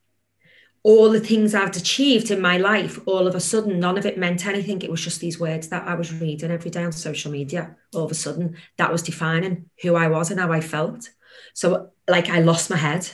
[0.83, 4.17] all the things I've achieved in my life, all of a sudden, none of it
[4.17, 4.81] meant anything.
[4.81, 7.75] It was just these words that I was reading every day on social media.
[7.93, 11.09] All of a sudden, that was defining who I was and how I felt.
[11.53, 13.09] So, like, I lost my head,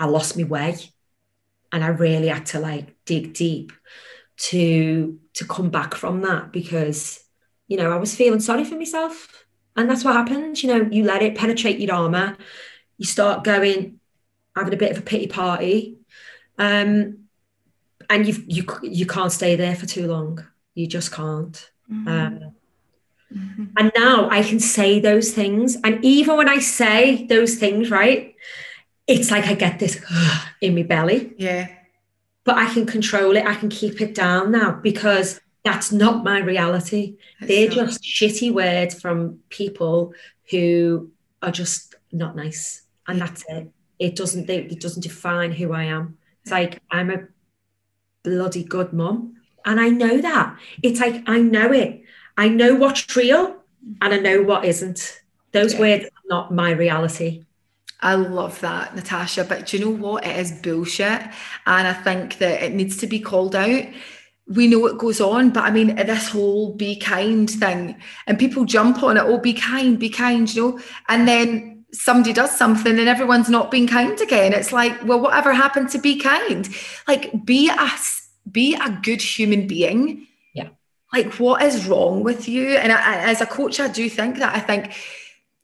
[0.00, 0.76] I lost my way,
[1.70, 3.72] and I really had to like dig deep
[4.36, 7.24] to to come back from that because
[7.68, 9.44] you know I was feeling sorry for myself,
[9.76, 10.62] and that's what happens.
[10.64, 12.36] You know, you let it penetrate your armor,
[12.98, 14.00] you start going
[14.56, 15.98] having a bit of a pity party
[16.62, 17.18] um,
[18.08, 20.46] and you you you can't stay there for too long.
[20.74, 21.70] You just can't.
[21.90, 22.08] Mm-hmm.
[22.08, 22.54] Um,
[23.34, 23.64] mm-hmm.
[23.76, 28.34] And now I can say those things, and even when I say those things, right,
[29.08, 30.00] it's like I get this
[30.60, 31.34] in my belly.
[31.36, 31.68] Yeah.
[32.44, 33.46] But I can control it.
[33.46, 37.16] I can keep it down now because that's not my reality.
[37.40, 40.12] That's They're just shitty words from people
[40.50, 43.68] who are just not nice, and that's it.
[43.98, 44.48] It doesn't.
[44.48, 46.18] It doesn't define who I am.
[46.42, 47.28] It's like I'm a
[48.22, 49.36] bloody good mum.
[49.64, 50.58] And I know that.
[50.82, 52.02] It's like I know it.
[52.36, 53.56] I know what's real
[54.00, 55.22] and I know what isn't.
[55.52, 55.80] Those yeah.
[55.80, 57.44] words are not my reality.
[58.00, 59.44] I love that, Natasha.
[59.44, 60.26] But do you know what?
[60.26, 61.22] It is bullshit.
[61.66, 63.84] And I think that it needs to be called out.
[64.48, 67.94] We know what goes on, but I mean, this whole be kind thing,
[68.26, 72.32] and people jump on it, oh, be kind, be kind, you know, and then somebody
[72.32, 74.52] does something and everyone's not being kind again.
[74.52, 76.68] It's like, well, whatever happened to be kind?
[77.06, 77.90] Like, be a
[78.50, 80.26] be a good human being.
[80.54, 80.68] Yeah.
[81.12, 82.76] Like, what is wrong with you?
[82.76, 84.54] And I, as a coach, I do think that.
[84.54, 84.94] I think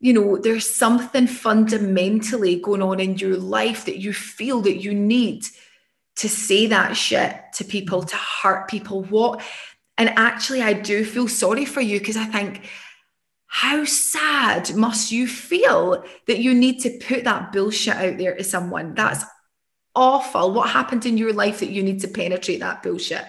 [0.00, 4.94] you know, there's something fundamentally going on in your life that you feel that you
[4.94, 5.44] need
[6.16, 9.02] to say that shit to people, to hurt people.
[9.04, 9.42] What?
[9.96, 12.62] And actually, I do feel sorry for you because I think,
[13.48, 18.44] how sad must you feel that you need to put that bullshit out there to
[18.44, 18.94] someone?
[18.94, 19.24] That's
[19.94, 20.52] awful.
[20.52, 23.24] What happened in your life that you need to penetrate that bullshit?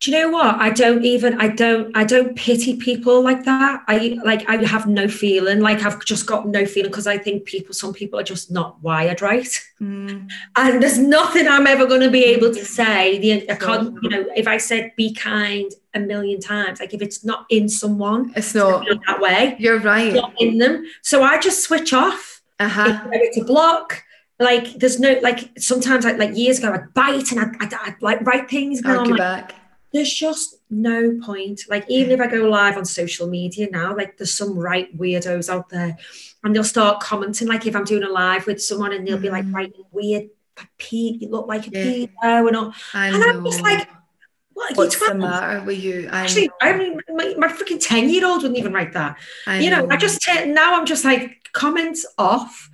[0.00, 0.56] Do you know what?
[0.56, 3.84] I don't even i don't i don't pity people like that.
[3.86, 7.44] I like i have no feeling like i've just got no feeling because i think
[7.44, 9.60] people some people are just not wired right.
[9.80, 10.30] Mm.
[10.56, 13.18] and there's nothing i'm ever going to be able to say.
[13.18, 17.02] The i can't you know if i said be kind a million times like if
[17.02, 19.56] it's not in someone it's not that way.
[19.58, 20.14] You're right.
[20.14, 20.86] Not in them.
[21.02, 22.40] So i just switch off.
[22.58, 23.08] Uh-huh.
[23.12, 24.02] it's a block.
[24.38, 27.96] Like there's no like sometimes like like years ago I'd bite and I'd, I'd, I'd
[28.00, 29.59] like write things and I'm like, back
[29.92, 31.62] there's just no point.
[31.68, 35.48] Like, even if I go live on social media now, like, there's some right weirdos
[35.52, 35.96] out there,
[36.44, 39.30] and they'll start commenting, like, if I'm doing a live with someone, and they'll be
[39.30, 39.54] like, mm.
[39.54, 40.30] writing weird,
[40.78, 42.06] Pete, you look like a yeah.
[42.06, 42.74] pedo, and all.
[42.94, 43.88] and I'm just like,
[44.52, 46.08] what, What's the matter with you?
[46.12, 46.54] I Actually, know.
[46.60, 49.16] I mean, my, my freaking 10 year old wouldn't even write that.
[49.46, 52.68] I you know, know, I just, now I'm just like, comments off.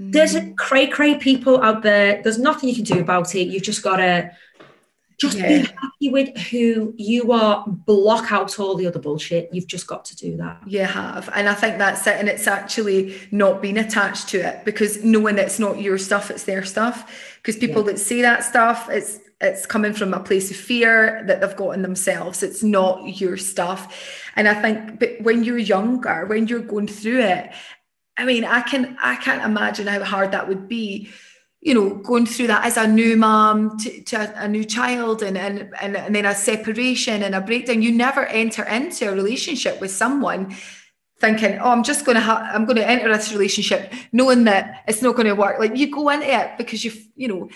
[0.00, 0.12] Mm.
[0.12, 2.22] There's a cray cray people out there.
[2.22, 3.48] There's nothing you can do about it.
[3.48, 4.30] You've just got to
[5.18, 5.48] just yeah.
[5.48, 9.48] be happy with who you are, block out all the other bullshit.
[9.52, 10.60] You've just got to do that.
[10.64, 11.28] You have.
[11.34, 12.16] And I think that's it.
[12.18, 16.44] And it's actually not being attached to it because knowing it's not your stuff, it's
[16.44, 17.36] their stuff.
[17.42, 17.92] Because people yeah.
[17.92, 21.70] that say that stuff, it's it's coming from a place of fear that they've got
[21.70, 22.42] in themselves.
[22.42, 24.22] It's not your stuff.
[24.36, 27.50] And I think but when you're younger, when you're going through it,
[28.16, 31.10] I mean, I can I can't imagine how hard that would be
[31.60, 35.22] you know, going through that as a new mom to, to a, a, new child
[35.22, 39.14] and, and, and, and then a separation and a breakdown, you never enter into a
[39.14, 40.54] relationship with someone
[41.20, 45.02] thinking, oh, I'm just going to I'm going to enter this relationship knowing that it's
[45.02, 45.58] not going to work.
[45.58, 47.48] Like you go into it because you, you know,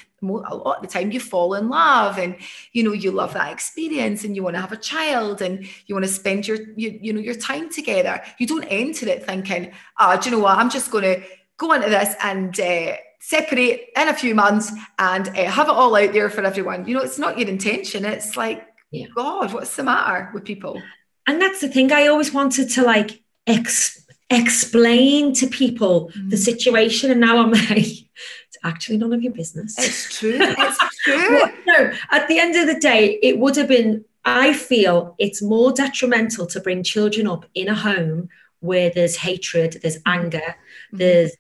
[0.44, 2.36] a lot of the time you fall in love and,
[2.72, 5.94] you know, you love that experience and you want to have a child and you
[5.94, 8.20] want to spend your, you, you know, your time together.
[8.38, 10.58] You don't enter it thinking, ah, oh, do you know what?
[10.58, 11.22] I'm just going to
[11.56, 15.94] go into this and, uh, separate in a few months and uh, have it all
[15.94, 16.86] out there for everyone.
[16.86, 18.04] You know, it's not your intention.
[18.04, 19.06] It's like, yeah.
[19.14, 20.82] God, what's the matter with people?
[21.28, 21.92] And that's the thing.
[21.92, 26.30] I always wanted to like ex- explain to people mm.
[26.30, 29.76] the situation, and now I'm like, it's actually none of your business.
[29.78, 30.38] It's true.
[30.40, 31.30] It's true.
[31.30, 34.04] well, no, at the end of the day, it would have been.
[34.24, 38.28] I feel it's more detrimental to bring children up in a home
[38.60, 40.96] where there's hatred, there's anger, mm-hmm.
[40.98, 41.32] there's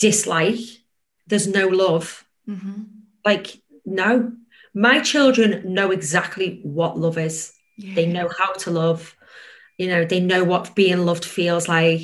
[0.00, 0.58] dislike,
[1.28, 2.24] there's no love.
[2.48, 2.82] Mm-hmm.
[3.24, 4.32] Like, no,
[4.74, 7.52] my children know exactly what love is.
[7.76, 7.94] Yeah.
[7.94, 9.14] They know how to love.
[9.78, 12.02] You know, they know what being loved feels like.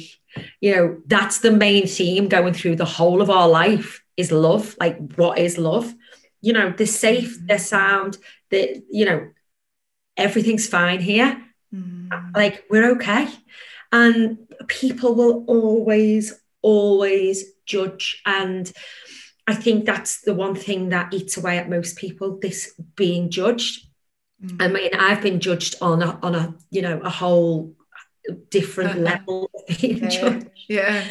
[0.61, 4.77] You know, that's the main theme going through the whole of our life is love.
[4.79, 5.93] Like, what is love?
[6.41, 7.47] You know, they're safe, mm-hmm.
[7.47, 8.19] they're sound,
[8.51, 9.29] that, you know,
[10.17, 11.43] everything's fine here.
[11.75, 12.33] Mm-hmm.
[12.35, 13.29] Like, we're okay.
[13.91, 14.39] And
[14.69, 18.23] people will always, always judge.
[18.25, 18.71] And
[19.47, 23.87] I think that's the one thing that eats away at most people this being judged.
[24.43, 24.63] Mm-hmm.
[24.63, 27.75] I mean, I've been judged on a, on a, you know, a whole
[28.51, 30.09] different level of being yeah.
[30.09, 30.51] judged.
[30.69, 31.05] Yeah.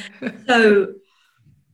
[0.48, 0.96] so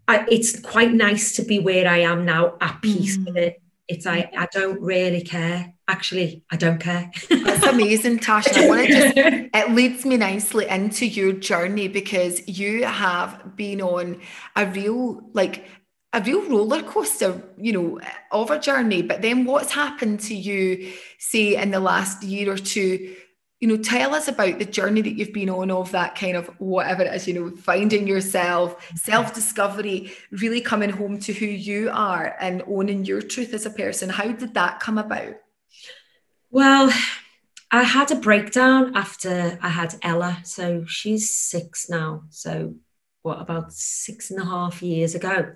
[0.08, 3.26] I, it's quite nice to be where I am now at peace mm-hmm.
[3.26, 3.62] with it.
[3.92, 7.12] It's I, I don't really care actually I don't care.
[7.30, 8.58] That's amazing, Tasha.
[8.58, 13.82] I want to just it leads me nicely into your journey because you have been
[13.82, 14.22] on
[14.56, 15.66] a real like
[16.14, 18.00] a real roller coaster, you know,
[18.32, 19.02] of a journey.
[19.02, 23.16] But then what's happened to you, say, in the last year or two?
[23.62, 26.48] You know, tell us about the journey that you've been on of that kind of
[26.60, 28.98] whatever it is, you know, finding yourself, mm-hmm.
[28.98, 33.70] self discovery, really coming home to who you are and owning your truth as a
[33.70, 34.10] person.
[34.10, 35.36] How did that come about?
[36.50, 36.92] Well,
[37.72, 40.40] I had a breakdown after I had Ella.
[40.44, 42.24] So she's six now.
[42.30, 42.76] So,
[43.22, 45.56] what, about six and a half years ago?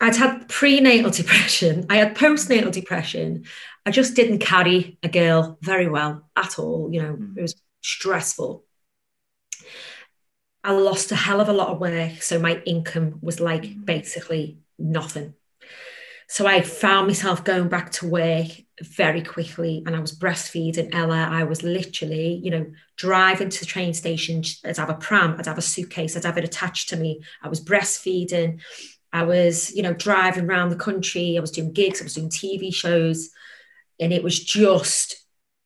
[0.00, 3.44] I'd had prenatal depression, I had postnatal depression.
[3.86, 6.90] I just didn't carry a girl very well at all.
[6.92, 7.38] You know, mm.
[7.38, 8.64] it was stressful.
[10.64, 12.20] I lost a hell of a lot of work.
[12.20, 13.84] So my income was like mm.
[13.84, 15.34] basically nothing.
[16.28, 18.48] So I found myself going back to work
[18.82, 21.28] very quickly and I was breastfeeding Ella.
[21.30, 22.66] I was literally, you know,
[22.96, 24.42] driving to the train station.
[24.64, 27.22] I'd have a pram, I'd have a suitcase, I'd have it attached to me.
[27.40, 28.60] I was breastfeeding.
[29.12, 31.36] I was, you know, driving around the country.
[31.38, 33.30] I was doing gigs, I was doing TV shows.
[33.98, 35.16] And it was just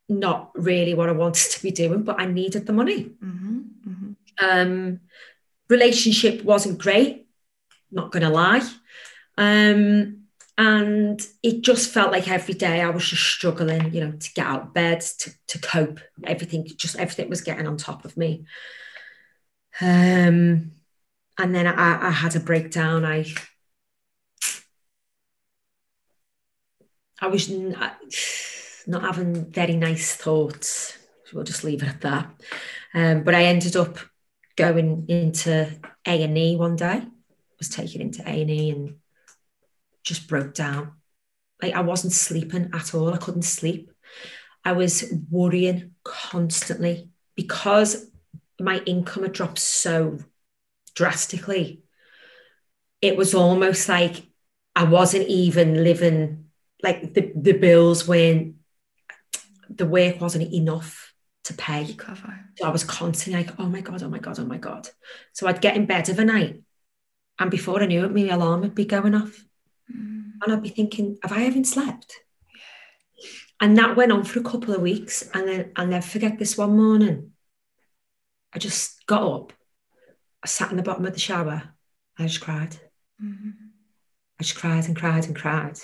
[0.09, 3.05] not really what I wanted to be doing, but I needed the money.
[3.05, 3.59] Mm-hmm,
[3.89, 4.12] mm-hmm.
[4.43, 5.01] Um,
[5.68, 7.28] relationship wasn't great,
[7.91, 8.68] not going to lie.
[9.39, 10.20] Um,
[10.59, 14.47] and it just felt like every day I was just struggling, you know, to get
[14.47, 16.01] out of bed, to, to cope.
[16.24, 18.45] Everything, just everything was getting on top of me.
[19.81, 20.72] Um,
[21.39, 23.07] and then I, I had a breakdown.
[23.07, 23.24] I
[27.21, 27.99] I was not,
[28.87, 30.99] not having very nice thoughts.
[31.25, 32.31] So We'll just leave it at that.
[32.95, 33.99] Um, but I ended up
[34.57, 35.68] going into
[36.07, 37.03] A and E one day.
[37.59, 38.95] Was taken into A and E and
[40.03, 40.93] just broke down.
[41.62, 43.12] Like I wasn't sleeping at all.
[43.12, 43.91] I couldn't sleep.
[44.64, 48.11] I was worrying constantly because
[48.59, 50.18] my income had dropped so
[50.95, 51.83] drastically.
[53.01, 54.27] It was almost like
[54.75, 56.49] I wasn't even living
[56.83, 58.57] like the, the bills weren't
[59.70, 61.14] the work wasn't enough
[61.45, 61.95] to pay.
[61.95, 62.41] Cover.
[62.57, 64.89] So I was constantly like, oh my God, oh my God, oh my God.
[65.33, 66.61] So I'd get in bed of a night.
[67.39, 69.45] And before I knew it, my alarm would be going off.
[69.91, 70.33] Mm.
[70.43, 72.14] And I'd be thinking, have I even slept?
[73.16, 73.31] Yeah.
[73.61, 75.28] And that went on for a couple of weeks.
[75.33, 77.33] And then I'll never forget this one morning.
[78.53, 79.53] I just got up.
[80.43, 81.62] I sat in the bottom of the shower.
[82.18, 82.76] I just cried.
[83.22, 83.51] Mm-hmm.
[84.39, 85.78] I just cried and cried and cried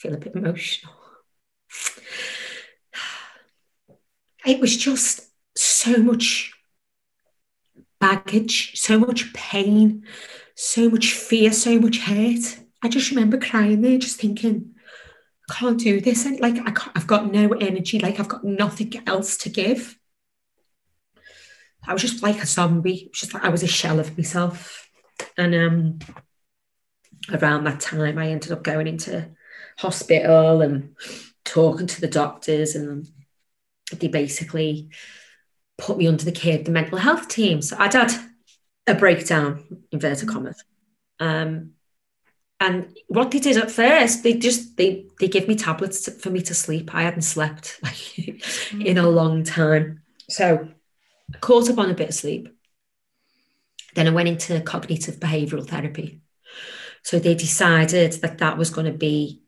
[0.00, 0.94] feel a bit emotional.
[4.46, 5.20] It was just
[5.54, 6.52] so much
[8.00, 10.04] baggage, so much pain,
[10.56, 12.58] so much fear, so much hurt.
[12.82, 14.74] I just remember crying there, just thinking,
[15.50, 16.24] I can't do this.
[16.24, 19.98] And like, I I've got no energy, like, I've got nothing else to give.
[21.86, 24.88] I was just like a zombie, just like I was a shell of myself.
[25.36, 25.98] And um,
[27.30, 29.30] around that time, I ended up going into
[29.80, 30.94] hospital and
[31.44, 33.08] talking to the doctors and
[33.98, 34.90] they basically
[35.78, 37.62] put me under the care of the mental health team.
[37.62, 38.12] So I'd had
[38.86, 40.32] a breakdown, inverted mm.
[40.32, 40.62] commas.
[41.18, 41.72] Um,
[42.60, 46.28] and what they did at first, they just they they give me tablets to, for
[46.28, 46.94] me to sleep.
[46.94, 48.84] I hadn't slept like mm.
[48.84, 50.68] in a long time, so
[51.34, 52.54] I caught up on a bit of sleep.
[53.94, 56.20] Then I went into cognitive behavioural therapy.
[57.02, 59.40] So they decided that that was going to be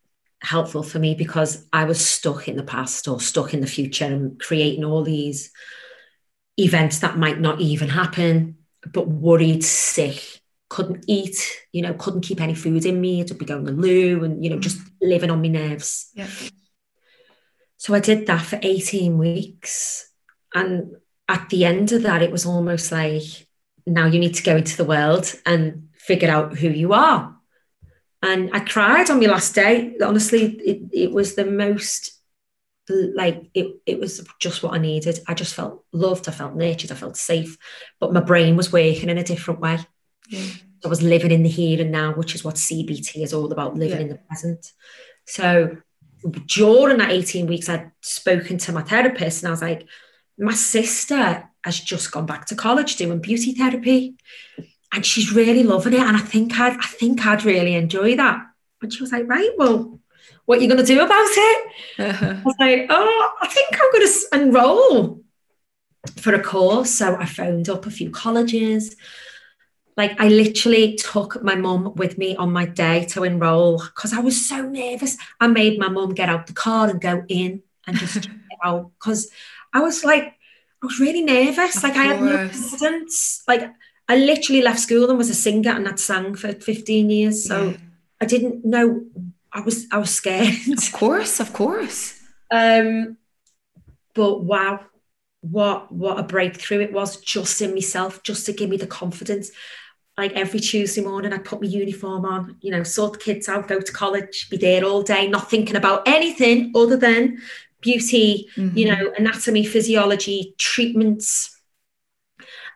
[0.42, 4.04] helpful for me because I was stuck in the past or stuck in the future
[4.04, 5.50] and creating all these
[6.58, 8.56] events that might not even happen,
[8.92, 11.36] but worried, sick, couldn't eat,
[11.72, 14.44] you know, couldn't keep any food in me, to be going to the loo and,
[14.44, 14.90] you know, just mm.
[15.00, 16.10] living on my nerves.
[16.14, 16.26] Yeah.
[17.76, 20.10] So I did that for 18 weeks.
[20.54, 20.96] And
[21.28, 23.22] at the end of that, it was almost like,
[23.86, 27.36] now you need to go into the world and figure out who you are
[28.22, 29.96] and I cried on my last day.
[30.02, 32.18] Honestly, it, it was the most
[32.88, 35.20] like it, it was just what I needed.
[35.26, 37.56] I just felt loved, I felt nurtured, I felt safe,
[38.00, 39.78] but my brain was working in a different way.
[40.28, 40.46] Yeah.
[40.84, 43.76] I was living in the here and now, which is what CBT is all about,
[43.76, 44.02] living yeah.
[44.02, 44.72] in the present.
[45.26, 45.76] So
[46.46, 49.86] during that 18 weeks, I'd spoken to my therapist and I was like,
[50.38, 54.16] my sister has just gone back to college doing beauty therapy
[54.92, 56.00] and she's really loving it.
[56.00, 58.46] And I think I'd, I think I'd really enjoy that.
[58.82, 59.98] And she was like, right, well,
[60.44, 61.66] what are you going to do about it?
[61.98, 62.26] Uh-huh.
[62.38, 65.20] I was like, oh, I think I'm going to enroll
[66.16, 66.90] for a course.
[66.90, 68.96] So I phoned up a few colleges.
[69.96, 74.20] Like I literally took my mum with me on my day to enroll because I
[74.20, 75.16] was so nervous.
[75.40, 78.28] I made my mum get out the car and go in and just
[78.64, 79.30] out because
[79.72, 80.24] I was like,
[80.82, 81.76] I was really nervous.
[81.76, 82.04] Of like course.
[82.04, 83.42] I had no confidence.
[83.46, 83.70] Like
[84.08, 87.46] I literally left school and was a singer and I'd sang for 15 years.
[87.46, 87.76] So yeah.
[88.20, 89.04] I didn't know
[89.52, 90.54] I was I was scared.
[90.76, 92.18] Of course, of course.
[92.50, 93.16] Um,
[94.14, 94.80] but wow,
[95.42, 99.50] what what a breakthrough it was just in myself, just to give me the confidence.
[100.18, 103.68] Like every Tuesday morning, I'd put my uniform on, you know, sort the kids out,
[103.68, 107.38] go to college, be there all day, not thinking about anything other than
[107.80, 108.76] beauty, mm-hmm.
[108.76, 111.58] you know, anatomy, physiology, treatments,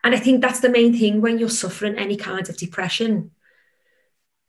[0.03, 3.31] and I think that's the main thing when you're suffering any kind of depression.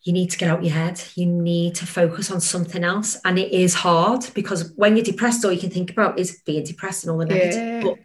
[0.02, 1.02] You need to get out your head.
[1.16, 3.18] You need to focus on something else.
[3.24, 6.64] And it is hard because when you're depressed, all you can think about is being
[6.64, 7.54] depressed and all the negative.
[7.54, 7.82] Yeah.
[7.82, 7.98] But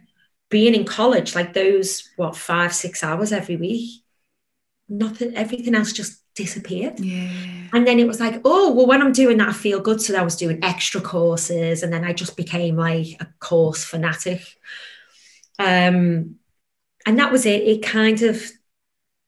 [0.50, 4.02] being in college, like those, what, five, six hours every week,
[4.88, 6.98] nothing, everything else just disappeared.
[6.98, 7.30] Yeah.
[7.72, 10.00] And then it was like, oh, well, when I'm doing that, I feel good.
[10.02, 11.82] So I was doing extra courses.
[11.82, 14.42] And then I just became like a course fanatic.
[15.58, 16.36] Um,
[17.06, 17.62] and that was it.
[17.62, 18.42] It kind of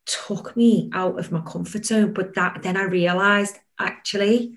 [0.07, 2.13] took me out of my comfort zone.
[2.13, 4.57] But that then I realized actually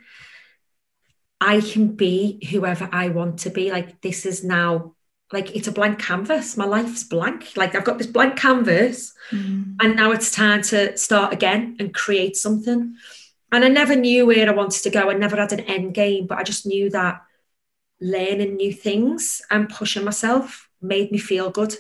[1.41, 3.71] I can be whoever I want to be.
[3.71, 4.95] Like this is now
[5.31, 6.57] like it's a blank canvas.
[6.57, 7.55] My life's blank.
[7.55, 9.75] Like I've got this blank canvas, Mm.
[9.79, 12.95] and now it's time to start again and create something.
[13.51, 15.09] And I never knew where I wanted to go.
[15.09, 17.21] I never had an end game, but I just knew that
[18.01, 21.75] learning new things and pushing myself made me feel good.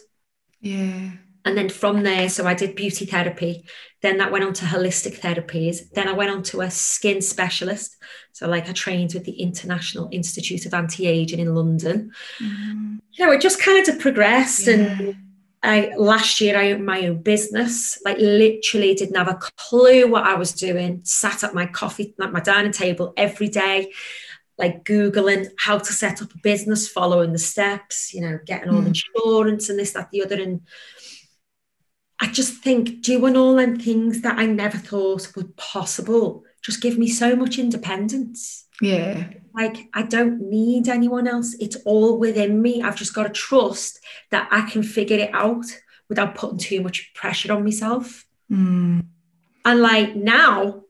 [0.61, 1.11] Yeah.
[1.49, 3.65] And then from there, so I did beauty therapy.
[4.01, 5.89] Then that went on to holistic therapies.
[5.89, 7.97] Then I went on to a skin specialist.
[8.33, 12.11] So, like, I trained with the International Institute of Anti Aging in London.
[12.39, 12.99] Mm.
[13.13, 14.67] You know, it just kind of progressed.
[14.67, 14.75] Yeah.
[14.75, 15.15] And
[15.63, 17.99] I last year I owned my own business.
[18.05, 21.01] Like, literally didn't have a clue what I was doing.
[21.03, 23.91] Sat at my coffee, at my dining table every day,
[24.59, 28.81] like Googling how to set up a business, following the steps, you know, getting all
[28.81, 29.03] the Mm.
[29.15, 30.39] insurance and this, that, the other.
[30.39, 30.61] And
[32.21, 36.97] I just think doing all them things that I never thought were possible just give
[36.97, 38.65] me so much independence.
[38.81, 39.29] Yeah.
[39.53, 41.55] Like I don't need anyone else.
[41.59, 42.81] It's all within me.
[42.81, 43.99] I've just got to trust
[44.31, 45.65] that I can figure it out
[46.07, 48.25] without putting too much pressure on myself.
[48.51, 49.05] Mm.
[49.65, 50.83] And like now,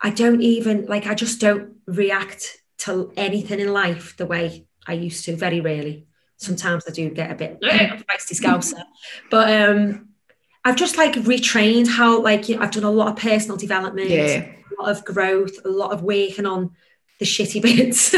[0.00, 4.92] I don't even like I just don't react to anything in life the way I
[4.94, 6.07] used to, very rarely.
[6.38, 8.82] Sometimes I do get a bit feisty scouser.
[9.30, 10.08] But um
[10.64, 14.08] I've just like retrained how like you know, I've done a lot of personal development,
[14.10, 14.46] Yeah.
[14.78, 16.70] a lot of growth, a lot of working on
[17.18, 18.10] the shitty bits.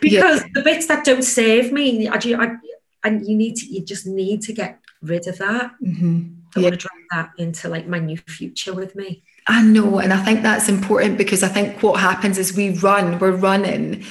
[0.00, 2.56] because the bits that don't serve me, I do I
[3.04, 5.72] and you need to you just need to get rid of that.
[5.82, 6.36] Mhm.
[6.56, 6.62] I Yeah.
[6.70, 9.22] want to drag that into like my new future with me.
[9.46, 13.18] I know, and I think that's important because I think what happens is we run,
[13.18, 14.04] we're running,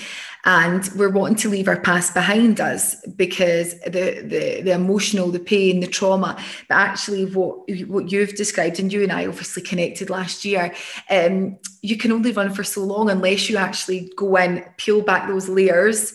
[0.46, 5.40] and we're wanting to leave our past behind us because the the, the emotional, the
[5.40, 6.42] pain, the trauma.
[6.68, 10.74] But actually, what what you've described, and you and I obviously connected last year,
[11.10, 15.28] um, you can only run for so long unless you actually go in, peel back
[15.28, 16.14] those layers,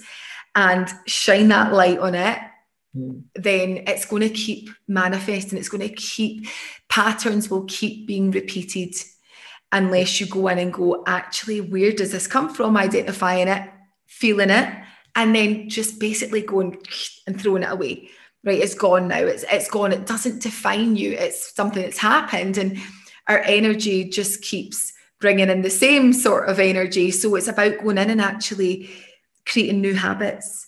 [0.54, 2.38] and shine that light on it
[3.34, 5.58] then it's going to keep manifesting.
[5.58, 6.46] It's going to keep
[6.88, 8.94] patterns will keep being repeated
[9.72, 12.76] unless you go in and go, actually, where does this come from?
[12.76, 13.68] Identifying it,
[14.18, 14.68] feeling it,
[15.16, 16.78] and then just basically going
[17.26, 18.10] and throwing it away.
[18.44, 19.20] Right, it's gone now.
[19.20, 19.92] It's it's gone.
[19.92, 21.12] It doesn't define you.
[21.12, 22.78] It's something that's happened, and
[23.26, 27.10] our energy just keeps bringing in the same sort of energy.
[27.10, 28.90] So it's about going in and actually
[29.46, 30.64] creating new habits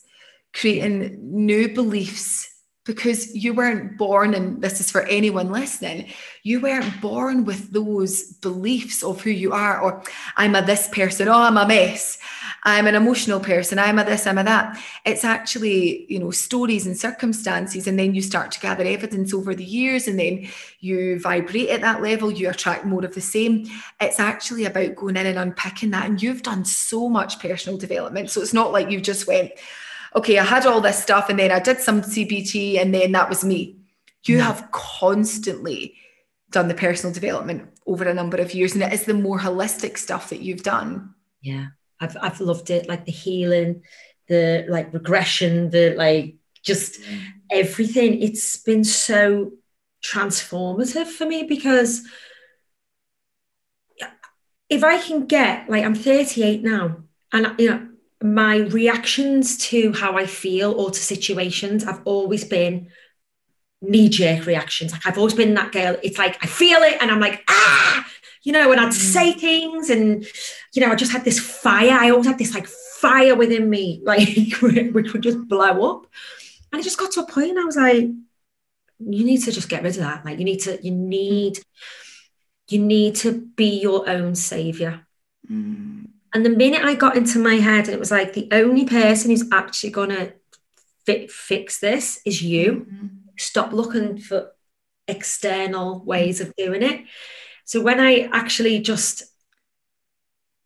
[0.57, 2.49] creating new beliefs
[2.85, 6.07] because you weren't born, and this is for anyone listening,
[6.45, 10.05] you weren't born with those beliefs of who you are, or
[10.37, 12.19] I'm a this person, oh, I'm a mess,
[12.67, 14.79] I'm an emotional person, I'm a this, I'm a that.
[15.05, 19.55] It's actually, you know, stories and circumstances, and then you start to gather evidence over
[19.55, 20.49] the years, and then
[20.81, 23.67] you vibrate at that level, you attract more of the same.
[24.01, 28.31] It's actually about going in and unpicking that, and you've done so much personal development.
[28.31, 29.53] So it's not like you just went,
[30.17, 33.29] okay, I had all this stuff and then I did some CBT and then that
[33.29, 33.77] was me.
[34.25, 34.45] You No.
[34.45, 35.95] have constantly
[36.51, 39.97] done the personal development over a number of years, and it is the more holistic
[39.99, 41.15] stuff that you've done.
[41.43, 41.67] Yeah,
[42.01, 42.89] I've I've loved it.
[42.89, 43.83] Like the healing,
[44.29, 47.01] the like regression, the like just
[47.51, 48.23] everything.
[48.23, 49.53] It's been so
[50.05, 52.07] transformative for me because
[54.69, 56.97] if I can get like I'm 38 now,
[57.33, 57.89] and you know
[58.23, 62.89] my reactions to how I feel or to situations I've always been
[63.83, 64.93] knee jerk reactions.
[64.93, 65.97] Like I've always been that girl.
[66.03, 68.07] It's like I feel it, and I'm like ah,
[68.47, 70.25] you know, and I'd say things, and
[70.73, 71.91] you know, I just had this fire.
[71.91, 76.07] I always had this like fire within me, like which would just blow up.
[76.71, 77.59] And it just got to a point.
[77.59, 78.05] I was like,
[79.01, 80.25] you need to just get rid of that.
[80.25, 81.59] Like you need to, you need,
[82.69, 85.05] you need to be your own savior.
[85.51, 86.07] Mm.
[86.33, 89.33] And the minute I got into my head, and it was like the only person
[89.33, 90.35] who's actually gonna
[91.05, 92.87] fi- fix this is you.
[92.89, 93.09] Mhm.
[93.37, 94.53] Stop looking for
[95.09, 97.07] external ways of doing it.
[97.67, 99.25] So when I actually just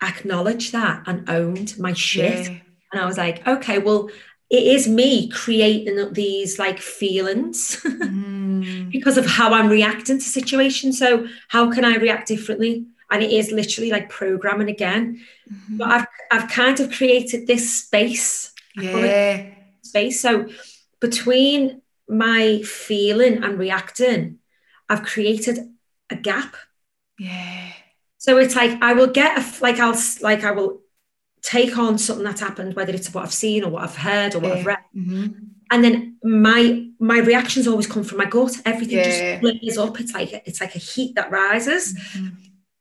[0.03, 2.59] acknowledged that and owned my shit, Yeah.
[2.93, 4.09] and I was like, okay, well,
[4.49, 8.91] it is me creating these like feelings Mm.
[8.91, 10.99] because of how I'm reacting to situations.
[10.99, 12.87] So how can I react differently?
[13.11, 15.21] And it is literally like programming again.
[15.53, 15.79] Mhm.
[15.79, 19.47] But I've I've kind of created this space, Yeah.
[19.83, 20.21] space.
[20.21, 20.49] So
[21.01, 24.39] between my feeling and reacting,
[24.89, 25.57] I've created
[26.11, 26.57] a gap.
[27.21, 27.69] Yeah.
[28.19, 30.81] So it's like I will get a, like I'll like I will
[31.43, 34.41] take on something that's happened, whether it's what I've seen or what I've heard or
[34.41, 34.73] what I've Yeah.
[34.73, 35.35] read, Mhm.
[35.73, 36.63] and then my
[36.99, 38.55] my reactions always come from my gut.
[38.65, 39.05] Everything Yeah.
[39.11, 40.01] just flares up.
[40.01, 41.95] It's like it's like a heat that rises.
[41.95, 42.33] Mhm.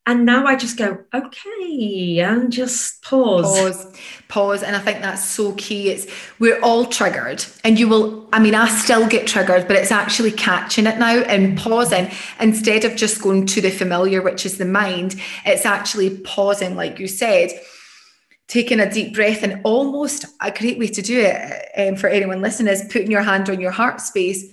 [0.06, 3.45] And now I just go, okay, and just pause.
[3.45, 3.97] Pause,
[4.28, 4.64] pause.
[4.64, 5.89] And I think that's so key.
[5.89, 6.08] It's
[6.39, 7.45] we're all triggered.
[7.64, 11.18] And you will, I mean, I still get triggered, but it's actually catching it now
[11.20, 15.16] and pausing instead of just going to the familiar, which is the mind.
[15.45, 17.52] It's actually pausing, like you said,
[18.47, 22.41] taking a deep breath and almost a great way to do it um, for anyone
[22.41, 24.43] listening is putting your hand on your heart space,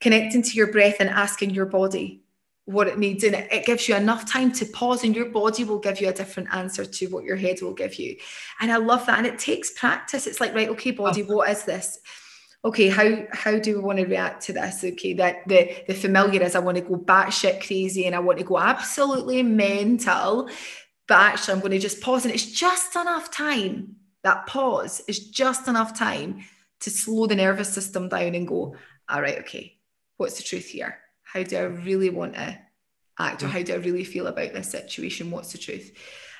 [0.00, 2.22] connecting to your breath and asking your body
[2.66, 5.62] what it needs and it, it gives you enough time to pause and your body
[5.62, 8.16] will give you a different answer to what your head will give you.
[8.60, 10.26] And i love that and it takes practice.
[10.26, 11.36] It's like right okay body oh.
[11.36, 12.00] what is this?
[12.64, 14.82] Okay how how do we want to react to this?
[14.82, 18.38] Okay that the the familiar is i want to go batshit crazy and i want
[18.38, 20.50] to go absolutely mental
[21.06, 23.96] but actually i'm going to just pause and it's just enough time.
[24.24, 26.42] That pause is just enough time
[26.80, 28.74] to slow the nervous system down and go
[29.08, 29.78] all right okay
[30.16, 30.98] what's the truth here
[31.36, 32.58] how do I really want to
[33.18, 35.30] act or how do I really feel about this situation?
[35.30, 35.92] What's the truth?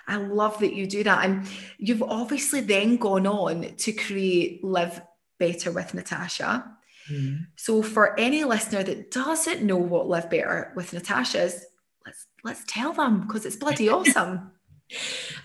[0.09, 1.25] I love that you do that.
[1.25, 1.47] And
[1.79, 5.03] you've obviously then gone on to create Live
[5.39, 6.65] Better with Natasha.
[7.11, 7.43] Mm-hmm.
[7.57, 11.67] So for any listener that doesn't know what Live Better with Natasha is,
[12.07, 14.53] let's let's tell them because it's bloody awesome.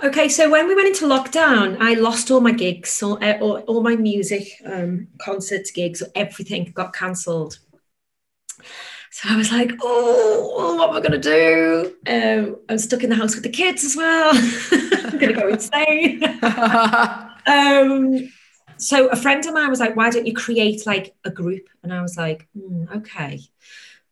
[0.03, 3.81] okay, so when we went into lockdown, I lost all my gigs, all, all, all
[3.81, 7.57] my music, um, concerts, gigs, everything got cancelled.
[9.13, 11.95] So I was like, oh, what am I going to do?
[12.07, 14.31] Um, I'm stuck in the house with the kids as well.
[15.03, 16.23] I'm going to go insane.
[17.45, 18.29] um,
[18.77, 21.67] so a friend of mine was like, why don't you create like a group?
[21.83, 23.41] And I was like, mm, okay,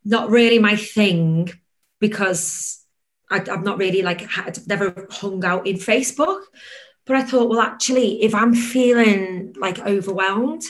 [0.04, 1.50] not really my thing
[1.98, 2.84] because
[3.30, 6.42] I, have not really like, I've never hung out in Facebook.
[7.06, 10.64] But I thought, well, actually, if I'm feeling like overwhelmed,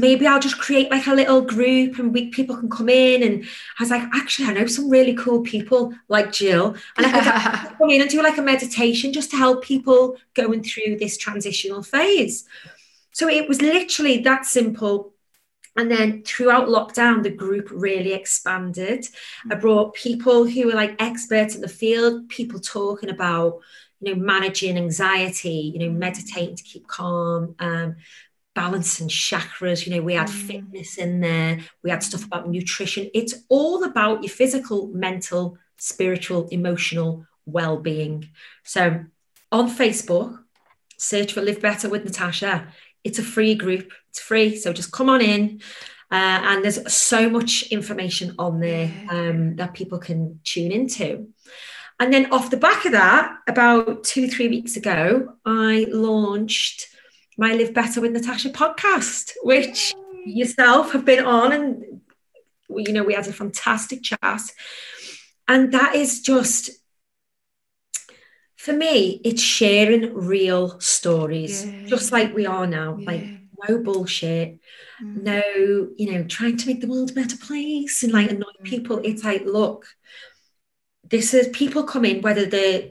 [0.00, 3.22] maybe I'll just create like a little group and we people can come in.
[3.22, 3.44] And
[3.78, 7.76] I was like, actually, I know some really cool people like Jill, and I could
[7.78, 11.82] come in and do like a meditation just to help people going through this transitional
[11.82, 12.44] phase.
[13.12, 15.14] So it was literally that simple.
[15.76, 19.06] And then throughout lockdown, the group really expanded.
[19.50, 19.60] I mm.
[19.60, 23.60] brought people who were like experts in the field, people talking about,
[24.00, 27.96] you know, managing anxiety, you know, meditating to keep calm, um,
[28.56, 29.86] balance and chakras.
[29.86, 30.46] You know, we had mm.
[30.48, 33.08] fitness in there, we had stuff about nutrition.
[33.14, 38.28] It's all about your physical, mental, spiritual, emotional well being.
[38.64, 39.04] So
[39.52, 40.40] on Facebook,
[40.98, 42.66] search for Live Better with Natasha.
[43.04, 44.56] It's a free group, it's free.
[44.56, 45.60] So just come on in.
[46.10, 51.28] Uh, and there's so much information on there um, that people can tune into.
[51.98, 56.88] And then off the back of that, about two, three weeks ago, I launched
[57.36, 62.00] my Live Better with Natasha podcast, which yourself have been on, and
[62.68, 64.42] you know we had a fantastic chat,
[65.46, 66.70] and that is just
[68.66, 71.86] for me, it's sharing real stories, yeah.
[71.86, 73.06] just like we are now, yeah.
[73.06, 73.24] like
[73.68, 74.58] no bullshit,
[75.00, 75.22] mm.
[75.22, 75.40] no,
[75.96, 78.64] you know, trying to make the world a better place and like annoy mm.
[78.64, 78.98] people.
[79.04, 79.86] It's like, look,
[81.04, 82.90] this is people come in, whether they're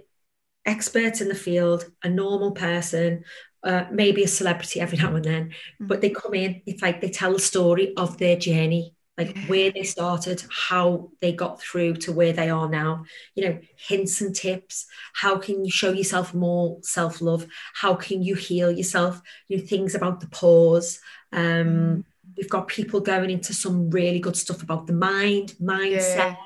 [0.66, 3.26] experts in the field, a normal person,
[3.66, 5.49] uh, maybe a celebrity every now and then,
[5.82, 5.88] mm.
[5.88, 9.72] but they come in, it's like they tell the story of their journey, like where
[9.72, 14.36] they started, how they got through to where they are now, you know, hints and
[14.36, 14.86] tips.
[15.13, 17.47] How can you show yourself more self love?
[17.74, 19.22] How can you heal yourself?
[19.47, 20.99] You know, things about the pause.
[21.32, 22.03] Um, mm.
[22.38, 26.38] We've got people going into some really good stuff about the mind, mindset.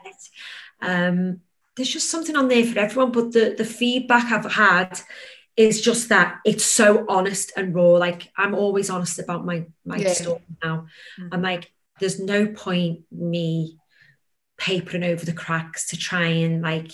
[0.81, 1.07] Yeah.
[1.07, 1.41] Um,
[1.75, 3.11] there's just something on there for everyone.
[3.11, 5.01] But the the feedback I've had
[5.59, 7.91] is just that it's so honest and raw.
[7.91, 10.13] Like I'm always honest about my my yeah.
[10.13, 10.87] story now.
[11.19, 11.33] Mm-hmm.
[11.33, 13.77] I'm like, there's no point me
[14.57, 16.89] papering over the cracks to try and like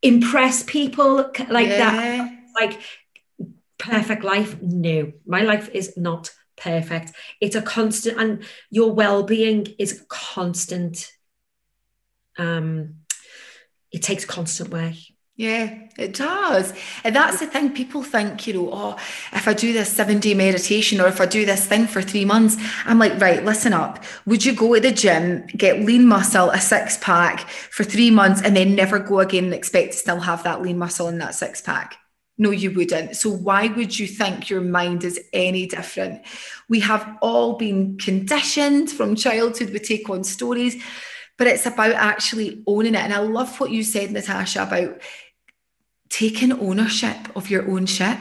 [0.00, 1.16] impress people
[1.48, 1.78] like yeah.
[1.78, 2.38] that.
[2.54, 2.80] Like
[3.78, 4.62] perfect life.
[4.62, 7.10] No, my life is not perfect.
[7.40, 11.10] It's a constant, and your well-being is constant.
[12.38, 13.00] Um,
[13.90, 14.94] it takes constant work.
[15.38, 16.72] Yeah, it does.
[17.04, 17.72] And that's the thing.
[17.74, 18.96] People think, you know, oh,
[19.34, 22.24] if I do this seven day meditation or if I do this thing for three
[22.24, 22.56] months,
[22.86, 24.02] I'm like, right, listen up.
[24.24, 28.40] Would you go to the gym, get lean muscle, a six pack for three months,
[28.40, 31.34] and then never go again and expect to still have that lean muscle and that
[31.34, 31.96] six pack?
[32.38, 33.14] No, you wouldn't.
[33.16, 36.22] So, why would you think your mind is any different?
[36.70, 40.82] We have all been conditioned from childhood, we take on stories,
[41.38, 43.00] but it's about actually owning it.
[43.00, 45.00] And I love what you said, Natasha, about
[46.08, 48.16] taking ownership of your own shit.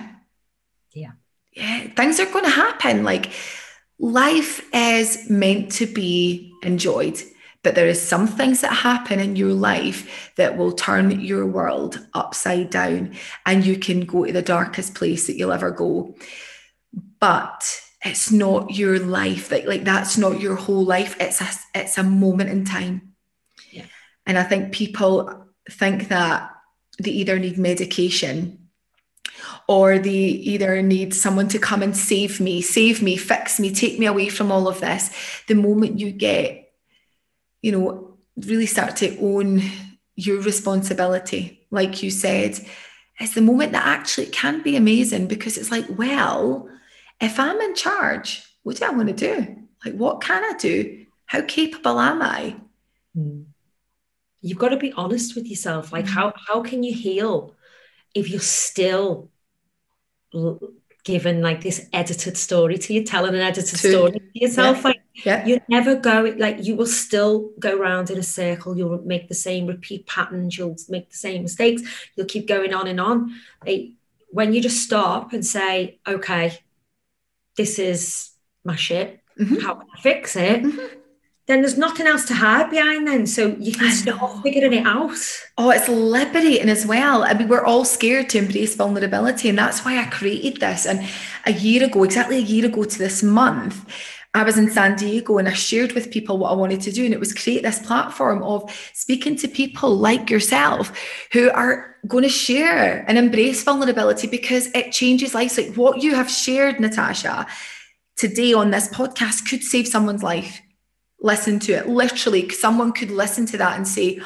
[0.94, 1.12] Yeah.
[1.54, 1.88] Yeah.
[1.96, 3.04] Things are going to happen.
[3.04, 3.32] Like
[4.00, 7.22] life is meant to be enjoyed,
[7.64, 12.06] but there is some things that happen in your life that will turn your world
[12.14, 13.16] upside down
[13.46, 16.16] and you can go to the darkest place that you'll ever go
[17.20, 21.98] but it's not your life like like that's not your whole life it's a it's
[21.98, 23.14] a moment in time
[23.72, 23.86] Yeah.
[24.28, 26.52] and i think people think that
[27.00, 28.66] they either need medication
[29.68, 33.98] or they either need someone to come and save me, save me, fix me, take
[34.00, 35.10] me away from all of this.
[35.48, 36.72] The moment you get,
[37.62, 39.62] you know, really start to own
[40.16, 42.60] your responsibility, like you said,
[43.20, 46.70] it's the moment that actually can be amazing because it's like, well,
[47.20, 49.56] if I'm in charge, what do I want to do?
[49.84, 51.06] Like, what can I do?
[51.26, 52.56] How capable am I?
[53.16, 53.44] Hmm.
[54.46, 55.92] You've got to be honest with yourself.
[55.96, 56.10] Like, Mm.
[56.18, 57.36] how how can you heal
[58.20, 59.10] if you're still
[61.04, 64.78] given like this edited story to you, telling an edited To- story to yourself?
[64.78, 64.84] yeah.
[64.90, 65.46] Like, Yeah.
[65.48, 69.34] you never go like you will still go round in a circle you'll make the
[69.48, 71.82] same repeat patterns you'll make the same mistakes
[72.16, 73.18] you'll keep going on and on
[73.66, 73.92] Like,
[74.38, 76.60] when you just stop and say okay
[77.56, 78.32] this is
[78.66, 79.62] my shit Mhm.
[79.62, 80.90] how can i fix it Mhm.
[81.48, 85.16] Then there's nothing else to hide behind then so you can start figuring it out
[85.58, 87.24] Oh, it's liberating as well.
[87.24, 90.86] I mean, we're all scared to embrace vulnerability, and that's why I created this.
[90.86, 91.08] And
[91.46, 93.90] a year ago, exactly a year ago to this month,
[94.34, 97.06] I was in San Diego and I shared with people what I wanted to do.
[97.06, 100.92] And it was create this platform of speaking to people like yourself
[101.32, 105.58] who are going to share and embrace vulnerability because it changes lives.
[105.58, 107.48] Like what you have shared, Natasha,
[108.18, 110.60] today on this podcast could save someone's life.
[111.20, 111.88] Listen to it.
[111.88, 114.22] Literally, someone could listen to that and say,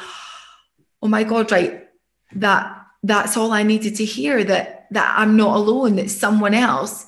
[1.02, 1.88] oh my god right
[2.34, 7.06] that that's all i needed to hear that that i'm not alone that someone else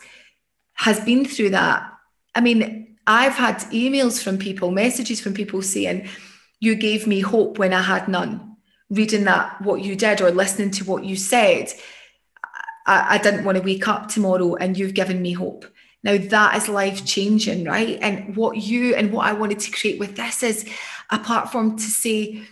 [0.74, 1.92] has been through that.
[2.34, 6.08] I mean i've had emails from people messages from people saying
[6.60, 8.48] you gave me hope when i had none.
[8.90, 11.72] Reading that what you did or listening to what you said
[12.86, 15.66] I, I didn't want to wake up tomorrow and you've given me hope
[16.02, 19.98] now that is life changing right and what you and what i wanted to create
[19.98, 20.68] with this is
[21.10, 22.42] a platform to say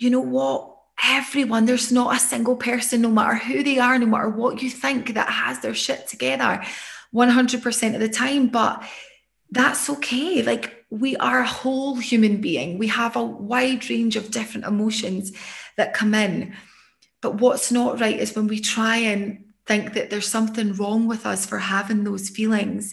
[0.00, 0.78] you know what?
[1.04, 4.68] Everyone, there's not a single person, no matter who they are, no matter what you
[4.68, 6.62] think, that has their shit together
[7.14, 8.48] 100% of the time.
[8.48, 8.82] But
[9.50, 10.42] that's okay.
[10.42, 12.78] Like, we are a whole human being.
[12.78, 15.32] We have a wide range of different emotions
[15.76, 16.54] that come in.
[17.20, 21.24] But what's not right is when we try and think that there's something wrong with
[21.24, 22.92] us for having those feelings,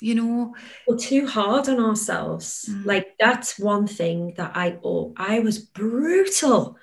[0.00, 0.54] you know?
[0.86, 2.66] we're too hard on ourselves.
[2.70, 2.86] Mm.
[2.86, 6.76] Like that's one thing that I oh I was brutal.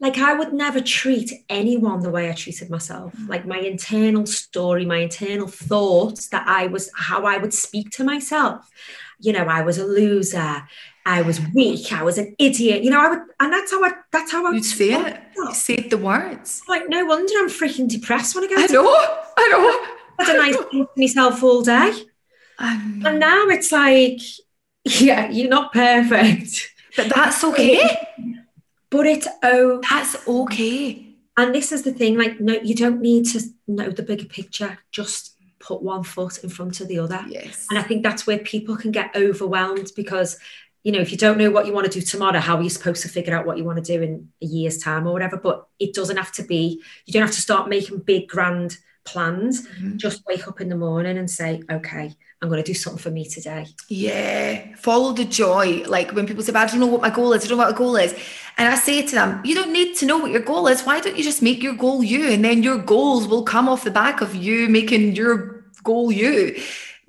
[0.00, 3.14] Like I would never treat anyone the way I treated myself.
[3.16, 3.28] Mm.
[3.30, 8.04] Like my internal story, my internal thoughts that I was how I would speak to
[8.04, 8.70] myself.
[9.18, 10.68] You know, I was a loser.
[11.10, 11.92] I was weak.
[11.92, 12.84] I was an idiot.
[12.84, 13.92] You know, I would, and that's how I.
[14.12, 15.20] That's how I You'd say it.
[15.36, 16.62] You said the words.
[16.68, 18.56] Like no wonder I'm freaking depressed when I go.
[18.56, 18.86] I know.
[19.36, 19.64] I know.
[20.18, 21.92] I had a nice thing to myself all day.
[22.60, 24.20] And now it's like,
[24.84, 27.80] yeah, you're not perfect, But that's okay.
[28.90, 31.06] but it's oh, That's okay.
[31.36, 32.18] and this is the thing.
[32.18, 34.78] Like, no, you don't need to know the bigger picture.
[34.92, 37.24] Just put one foot in front of the other.
[37.28, 37.66] Yes.
[37.70, 40.38] And I think that's where people can get overwhelmed because,
[40.82, 42.70] you know, if you don't know what you want to do tomorrow, how are you
[42.70, 45.36] supposed to figure out what you want to do in a year's time or whatever?
[45.36, 46.82] But it doesn't have to be.
[47.06, 49.66] You don't have to start making big grand plans.
[49.66, 49.96] Mhm.
[49.96, 53.10] Just wake up in the morning and say, okay, I'm going to do something for
[53.10, 53.66] me today.
[53.88, 54.74] Yeah.
[54.76, 55.82] Follow the joy.
[55.86, 57.64] Like when people say, "But I don't know what my goal is, I don't know
[57.64, 58.14] what a goal is.
[58.56, 60.82] And I say to them, you don't need to know what your goal is.
[60.82, 62.28] Why don't you just make your goal you?
[62.30, 66.58] And then your goals will come off the back of you making your goal you.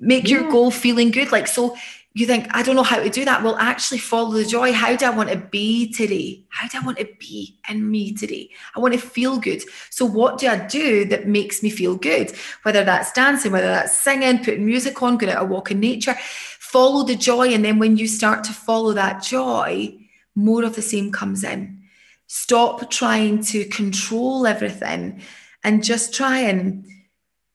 [0.00, 1.30] Make your goal feeling good.
[1.32, 1.76] Like, so
[2.14, 3.42] you think, I don't know how to do that.
[3.42, 4.72] Well, actually follow the joy.
[4.72, 6.44] How do I want to be today?
[6.50, 8.50] How do I want to be in me today?
[8.76, 9.62] I want to feel good.
[9.90, 12.32] So, what do I do that makes me feel good?
[12.64, 16.14] Whether that's dancing, whether that's singing, putting music on, going out a walk in nature,
[16.58, 17.48] follow the joy.
[17.48, 19.96] And then when you start to follow that joy,
[20.34, 21.82] more of the same comes in.
[22.26, 25.22] Stop trying to control everything
[25.64, 26.86] and just try and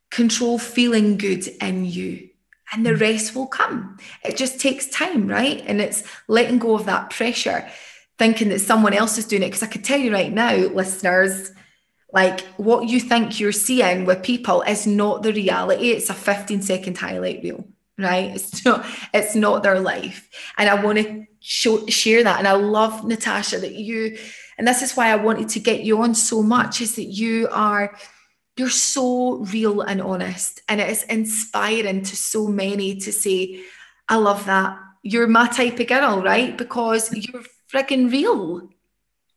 [0.09, 2.29] control feeling good in you.
[2.73, 3.97] And the rest will come.
[4.23, 5.63] It just takes time, right?
[5.65, 7.67] And it's letting go of that pressure,
[8.17, 9.47] thinking that someone else is doing it.
[9.47, 11.51] Because I could tell you right now, listeners,
[12.13, 15.91] like what you think you're seeing with people is not the reality.
[15.91, 17.65] It's a 15 second highlight reel,
[17.97, 18.31] right?
[18.35, 20.29] It's not, it's not their life.
[20.57, 22.39] And I want to show, share that.
[22.39, 24.17] And I love Natasha that you,
[24.57, 27.47] and this is why I wanted to get you on so much, is that you
[27.51, 27.95] are
[28.57, 33.61] you're so real and honest and it is inspiring to so many to say
[34.09, 34.77] i love that
[35.07, 36.57] you're my type of girl, right?
[36.57, 38.69] Because you're frigging real.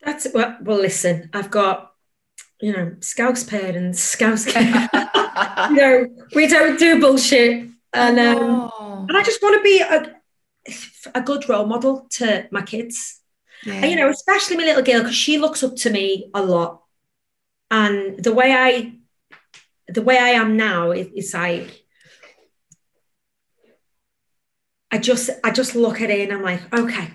[0.02, 1.92] That's well, well listen, I've got,
[2.60, 7.68] you know, scouse parents, scouse you know, we don't do bullshit.
[7.92, 10.16] And um, Oh, and I just want to be a,
[11.14, 13.20] a good role model to my kids.
[13.64, 13.74] yeah.
[13.74, 16.82] And, you know, especially my little girl, because she looks up to me a lot.
[17.70, 18.94] And the way I
[19.92, 21.84] the way I am now is, is like
[24.90, 27.08] I just I just look at it and I'm like, okay.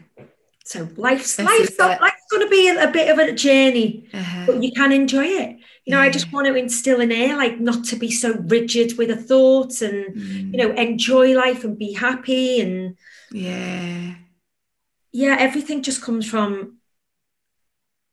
[0.65, 4.43] So life's This life's, not, life's gonna be a, a bit of a journey, Uh-huh.
[4.47, 5.57] but you can enjoy it.
[5.86, 8.97] You know, I just want to instill in her like not to be so rigid
[8.97, 12.97] with a thought, and Mm, you know enjoy life and be happy and
[13.32, 14.15] yeah.
[15.11, 16.78] yeah, everything just comes from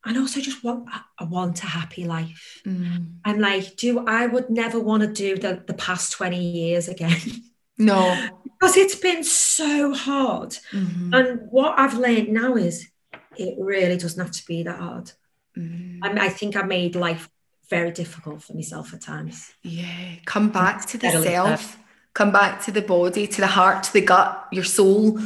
[0.04, 0.88] and also just want
[1.18, 2.60] I want a happy life.
[2.66, 3.14] Mm.
[3.24, 7.20] I'm like, do I would never want to do the, the past 20 years again
[7.78, 8.28] No.
[8.44, 10.50] because it's been so hard.
[10.72, 11.14] Mhm.
[11.14, 12.88] And what I've learned now is
[13.36, 15.12] it really doesn't have to be that hard.
[15.56, 15.98] Mm.
[16.02, 17.28] I, I think I made life
[17.70, 19.52] very difficult for myself at times.
[19.62, 20.16] Yeah.
[20.26, 21.78] Come back to the self.
[22.14, 25.18] Come back to the body, to the heart, to the gut, your soul.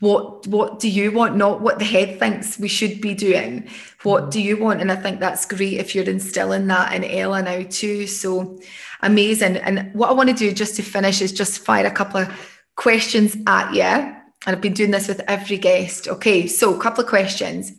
[0.00, 1.36] What what do you want?
[1.36, 3.68] Not what the head thinks we should be doing.
[4.02, 4.30] What mm.
[4.32, 4.80] do you want?
[4.80, 8.06] And I think that's great if you're instilling that in Ella now too.
[8.06, 8.58] So
[9.02, 9.58] amazing.
[9.58, 12.58] And what I want to do just to finish is just fire a couple of
[12.76, 13.82] questions at you.
[13.82, 16.08] And I've been doing this with every guest.
[16.08, 17.72] Okay, so a couple of questions.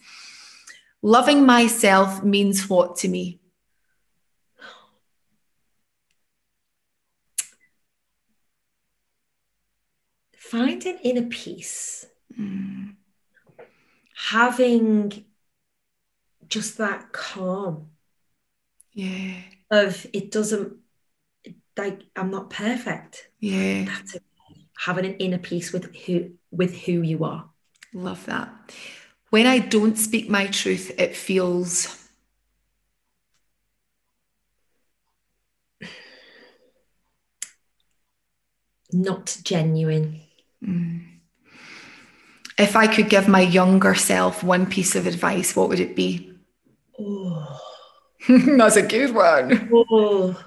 [1.01, 3.39] Loving myself means what to me?
[10.51, 12.05] Finding inner peace,
[14.15, 15.25] having
[16.47, 17.89] just that calm
[18.93, 19.35] Yeah,
[19.69, 20.73] of it doesn't
[21.77, 23.29] like I'm not perfect.
[23.39, 23.85] yeah.
[23.85, 24.23] That's it.
[24.77, 27.49] Having an inner peace with who with who you are.
[27.93, 28.49] Love that.
[29.29, 31.97] When I don't speak my truth, it feels
[38.93, 40.21] Not genuine.
[40.61, 41.10] Mm.
[42.61, 46.33] If I could give my younger self one piece of advice, what would it be?
[46.99, 47.59] Oh,
[48.29, 49.69] That's a good one.
[49.73, 50.43] oh.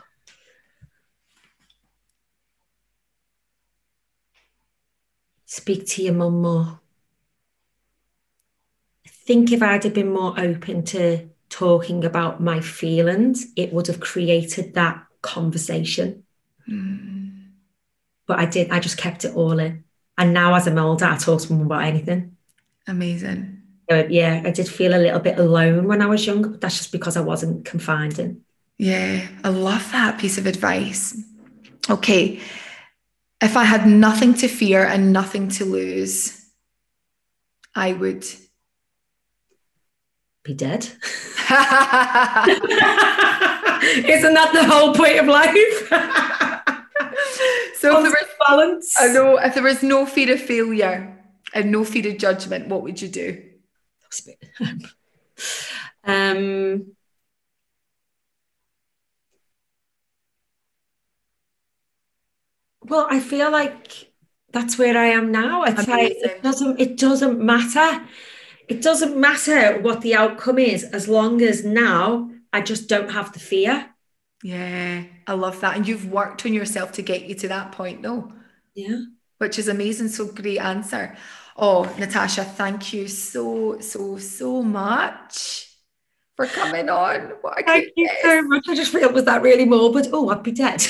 [5.46, 6.80] Speak to your mum more.
[9.06, 13.86] I think if I'd have been more open to talking about my feelings, it would
[13.86, 16.24] have created that conversation.
[16.66, 17.28] Hmm.
[18.26, 19.84] But I did, I just kept it all in.
[20.16, 22.36] And now as I'm older, I talk to mum about anything.
[22.86, 23.62] Amazing.
[23.90, 26.78] So, yeah, I did feel a little bit alone when I was younger, but that's
[26.78, 28.42] just because I wasn't confined in.
[28.78, 31.20] Yeah, I love that piece of advice.
[31.88, 32.40] Okay.
[33.42, 36.44] If I had nothing to fear and nothing to lose,
[37.74, 38.24] I would.
[40.44, 40.88] Be dead.
[43.84, 45.90] Isn't that the whole point of life?
[47.84, 48.94] so if there was balance.
[48.98, 51.22] I know if there was no fear of failure
[51.52, 53.42] and no fear of judgment, what would you do?
[56.04, 56.92] um,
[62.82, 64.12] well, I feel like
[64.52, 65.64] that's where I am now.
[65.64, 68.06] It's like it doesn't it doesn't matter.
[68.68, 73.32] It doesn't matter what the outcome is as long as now I just don't have
[73.32, 73.93] the fear.
[74.44, 75.74] Yeah, I love that.
[75.74, 78.30] And you've worked on yourself to get you to that point, no?
[78.74, 79.00] Yeah.
[79.38, 80.08] Which is amazing.
[80.08, 81.16] So great answer.
[81.56, 85.70] Oh, Natasha, thank you so, so, so much
[86.36, 87.32] for coming on.
[87.64, 88.64] Thank you so much.
[88.68, 90.08] I just feel was that really morbid?
[90.12, 90.84] Oh, I'd be dead.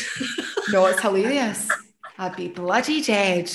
[0.73, 1.69] No, it's hilarious.
[2.19, 3.53] I'd be bloody dead.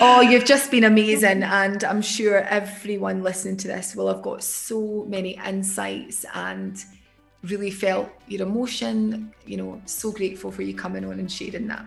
[0.00, 1.42] Oh, you've just been amazing.
[1.42, 6.80] And I'm sure everyone listening to this will have got so many insights and
[7.44, 9.32] really felt your emotion.
[9.46, 11.86] You know, so grateful for you coming on and sharing that.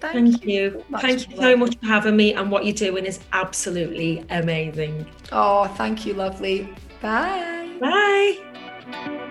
[0.00, 0.84] Thank you.
[0.90, 2.34] so Thank you so much for having me.
[2.34, 5.06] And what you're doing is absolutely amazing.
[5.32, 6.72] Oh, thank you, lovely.
[7.00, 7.76] Bye.
[7.80, 9.24] Bye.